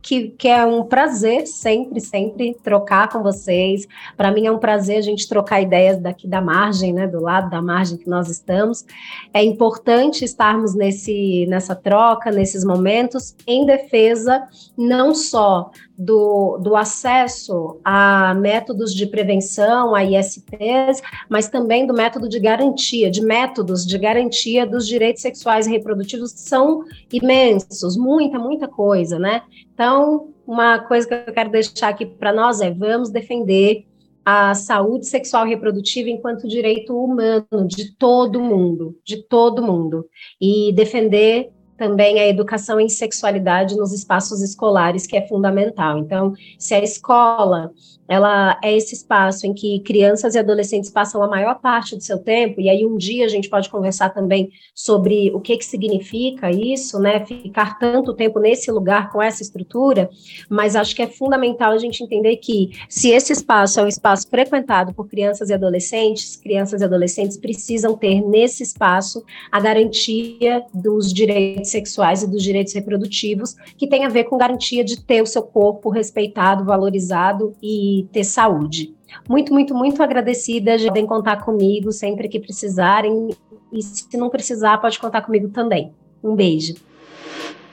[0.01, 3.85] que, que é um prazer sempre, sempre trocar com vocês.
[4.15, 7.49] Para mim é um prazer a gente trocar ideias daqui da margem, né, do lado
[7.49, 8.85] da margem que nós estamos.
[9.33, 15.69] É importante estarmos nesse, nessa troca, nesses momentos, em defesa não só
[15.99, 23.11] do, do acesso a métodos de prevenção, a ISTs, mas também do método de garantia,
[23.11, 29.41] de métodos de garantia dos direitos sexuais e reprodutivos, são imensos, muita, muita coisa, né?
[29.73, 33.85] Então, uma coisa que eu quero deixar aqui para nós é: vamos defender
[34.23, 40.05] a saúde sexual e reprodutiva enquanto direito humano de todo mundo, de todo mundo,
[40.39, 45.97] e defender também a educação em sexualidade nos espaços escolares, que é fundamental.
[45.97, 47.71] Então, se a escola
[48.10, 52.18] ela é esse espaço em que crianças e adolescentes passam a maior parte do seu
[52.18, 56.49] tempo, e aí um dia a gente pode conversar também sobre o que, que significa
[56.49, 60.10] isso, né, ficar tanto tempo nesse lugar com essa estrutura,
[60.49, 64.28] mas acho que é fundamental a gente entender que se esse espaço é um espaço
[64.28, 71.14] frequentado por crianças e adolescentes, crianças e adolescentes precisam ter nesse espaço a garantia dos
[71.14, 75.28] direitos sexuais e dos direitos reprodutivos, que tem a ver com garantia de ter o
[75.28, 78.95] seu corpo respeitado, valorizado e ter saúde.
[79.27, 80.77] Muito, muito, muito agradecida.
[80.77, 83.29] Já podem contar comigo sempre que precisarem.
[83.71, 85.93] E se não precisar, pode contar comigo também.
[86.23, 86.75] Um beijo.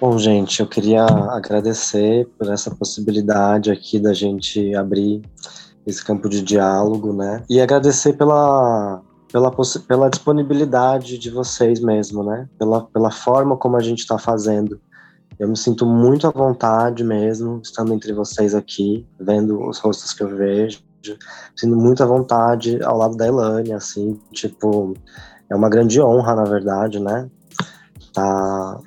[0.00, 5.22] Bom, gente, eu queria agradecer por essa possibilidade aqui da gente abrir
[5.86, 7.42] esse campo de diálogo, né?
[7.48, 9.00] E agradecer pela,
[9.32, 9.50] pela,
[9.88, 12.48] pela disponibilidade de vocês mesmo, né?
[12.58, 14.78] Pela, pela forma como a gente está fazendo.
[15.38, 20.22] Eu me sinto muito à vontade mesmo, estando entre vocês aqui, vendo os rostos que
[20.22, 20.80] eu vejo.
[21.54, 24.94] Sinto muito à vontade ao lado da Elane, assim, tipo,
[25.50, 27.28] é uma grande honra, na verdade, né?
[28.14, 28.80] Tá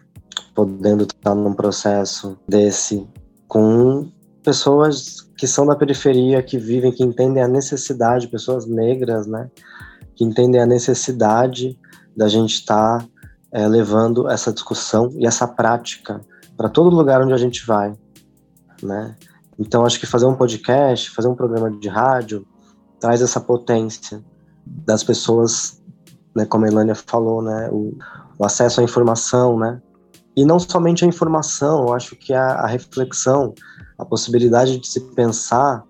[0.55, 3.07] podendo estar num processo desse
[3.47, 4.11] com
[4.43, 9.49] pessoas que são da periferia, que vivem, que entendem a necessidade, pessoas negras, né?
[10.15, 11.79] Que entendem a necessidade
[12.17, 13.07] da gente estar tá,
[13.51, 16.19] é, levando essa discussão e essa prática
[16.59, 17.93] para todo lugar onde a gente vai,
[18.83, 19.15] né?
[19.57, 22.45] Então acho que fazer um podcast, fazer um programa de rádio
[22.99, 24.21] traz essa potência
[24.65, 25.81] das pessoas,
[26.35, 27.97] né, como a Elânia falou, né, o,
[28.37, 29.81] o acesso à informação, né?
[30.35, 33.53] E não somente a informação, eu acho que a, a reflexão,
[33.97, 35.85] a possibilidade de se pensar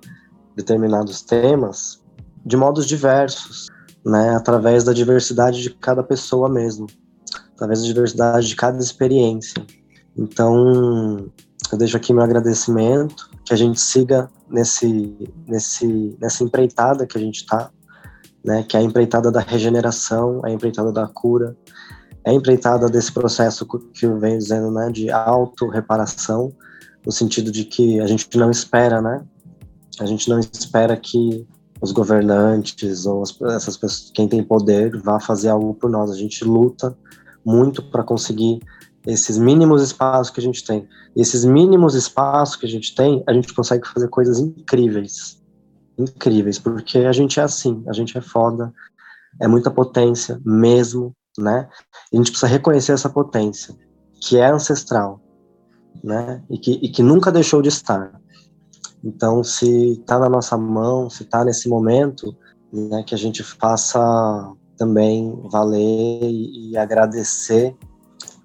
[0.55, 1.99] determinados temas
[2.45, 3.69] de modos diversos,
[4.05, 6.85] né, através da diversidade de cada pessoa mesmo,
[7.55, 9.65] através da diversidade de cada experiência.
[10.17, 11.29] Então,
[11.71, 15.15] eu deixo aqui meu agradecimento, que a gente siga nesse,
[15.47, 17.69] nesse, nessa empreitada que a gente está,
[18.43, 21.55] né, que é a empreitada da regeneração, a empreitada da cura,
[22.23, 26.51] é a empreitada desse processo que eu venho dizendo, né, de auto-reparação,
[27.05, 29.23] no sentido de que a gente não espera, né,
[29.99, 31.47] a gente não espera que
[31.81, 36.11] os governantes ou as, essas pessoas, quem tem poder, vá fazer algo por nós.
[36.11, 36.95] A gente luta
[37.45, 38.59] muito para conseguir
[39.05, 40.87] esses mínimos espaços que a gente tem.
[41.15, 45.41] E esses mínimos espaços que a gente tem, a gente consegue fazer coisas incríveis.
[45.97, 48.73] Incríveis, porque a gente é assim, a gente é foda,
[49.41, 51.69] é muita potência mesmo, né?
[52.11, 53.75] E a gente precisa reconhecer essa potência,
[54.21, 55.21] que é ancestral,
[56.03, 56.43] né?
[56.49, 58.19] E que, e que nunca deixou de estar.
[59.03, 62.35] Então, se está na nossa mão, se está nesse momento,
[62.71, 63.99] né, que a gente faça
[64.77, 67.75] também valer e, e agradecer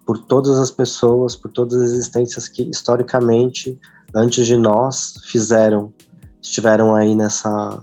[0.07, 3.79] por todas as pessoas, por todas as existências que historicamente
[4.15, 5.93] antes de nós fizeram,
[6.41, 7.83] estiveram aí nessa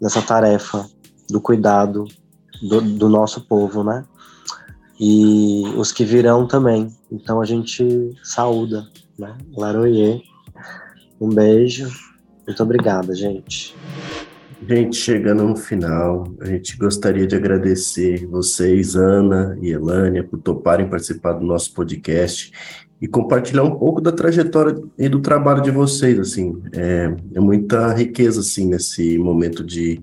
[0.00, 0.86] nessa tarefa
[1.30, 2.04] do cuidado
[2.62, 4.04] do, do nosso povo, né?
[5.00, 6.94] E os que virão também.
[7.10, 8.86] Então a gente saúda,
[9.18, 9.36] né?
[9.56, 10.20] Laroyer.
[11.20, 11.90] Um beijo.
[12.46, 13.74] Muito obrigada, gente.
[14.66, 20.88] Gente, chegando no final, a gente gostaria de agradecer vocês, Ana e Elânia, por toparem
[20.88, 22.50] participar do nosso podcast
[22.98, 27.92] e compartilhar um pouco da trajetória e do trabalho de vocês, assim, é, é muita
[27.92, 30.00] riqueza, assim, nesse momento de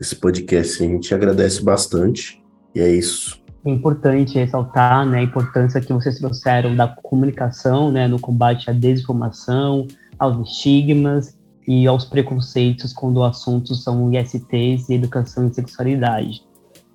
[0.00, 2.42] esse podcast, a gente agradece bastante,
[2.74, 3.38] e é isso.
[3.62, 8.72] É importante ressaltar, né, a importância que vocês trouxeram da comunicação, né, no combate à
[8.72, 9.86] desinformação,
[10.18, 11.37] aos estigmas
[11.68, 16.42] e aos preconceitos quando o assunto são ISTs e educação e sexualidade.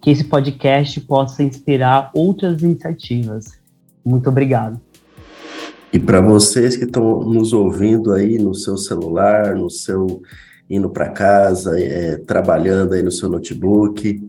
[0.01, 3.45] Que esse podcast possa inspirar outras iniciativas.
[4.03, 4.81] Muito obrigado.
[5.93, 10.23] E para vocês que estão nos ouvindo aí no seu celular, no seu
[10.67, 14.27] indo para casa, é, trabalhando aí no seu notebook,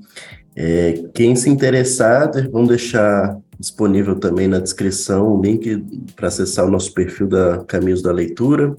[0.55, 5.83] é, quem se interessar, vamos deixar disponível também na descrição o link
[6.15, 8.77] para acessar o nosso perfil da Caminhos da Leitura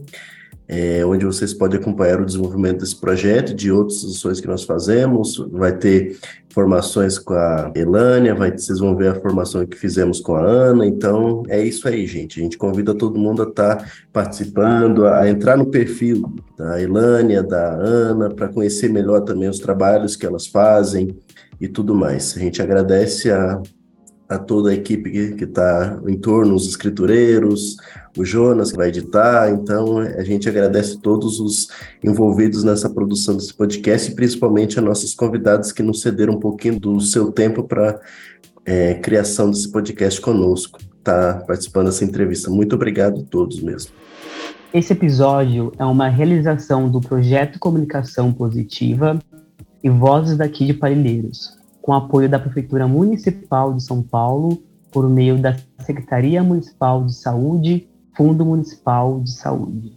[0.67, 4.63] é, onde vocês podem acompanhar o desenvolvimento desse projeto e de outras ações que nós
[4.63, 5.37] fazemos.
[5.51, 6.17] Vai ter
[6.49, 10.87] formações com a Elânia, vai, vocês vão ver a formação que fizemos com a Ana.
[10.87, 12.39] Então, é isso aí, gente.
[12.39, 17.43] A gente convida todo mundo a estar tá participando, a entrar no perfil da Elânia,
[17.43, 21.15] da Ana, para conhecer melhor também os trabalhos que elas fazem
[21.59, 22.35] e tudo mais.
[22.35, 23.61] A gente agradece a
[24.27, 27.77] a toda a equipe que está em torno, os escritureiros,
[28.17, 29.49] o Jonas que vai editar.
[29.51, 31.67] Então, a gente agradece todos os
[32.03, 36.79] envolvidos nessa produção desse podcast e principalmente a nossos convidados que nos cederam um pouquinho
[36.79, 37.99] do seu tempo para
[38.65, 42.49] é, criação desse podcast conosco, tá participando dessa entrevista.
[42.49, 43.91] Muito obrigado a todos mesmo.
[44.73, 49.19] Esse episódio é uma realização do projeto Comunicação Positiva
[49.83, 51.55] e Vozes daqui de Parelheiros
[51.85, 54.57] com apoio da Prefeitura Municipal de São Paulo,
[54.91, 59.95] por meio da Secretaria Municipal de Saúde, Fundo Municipal de Saúde.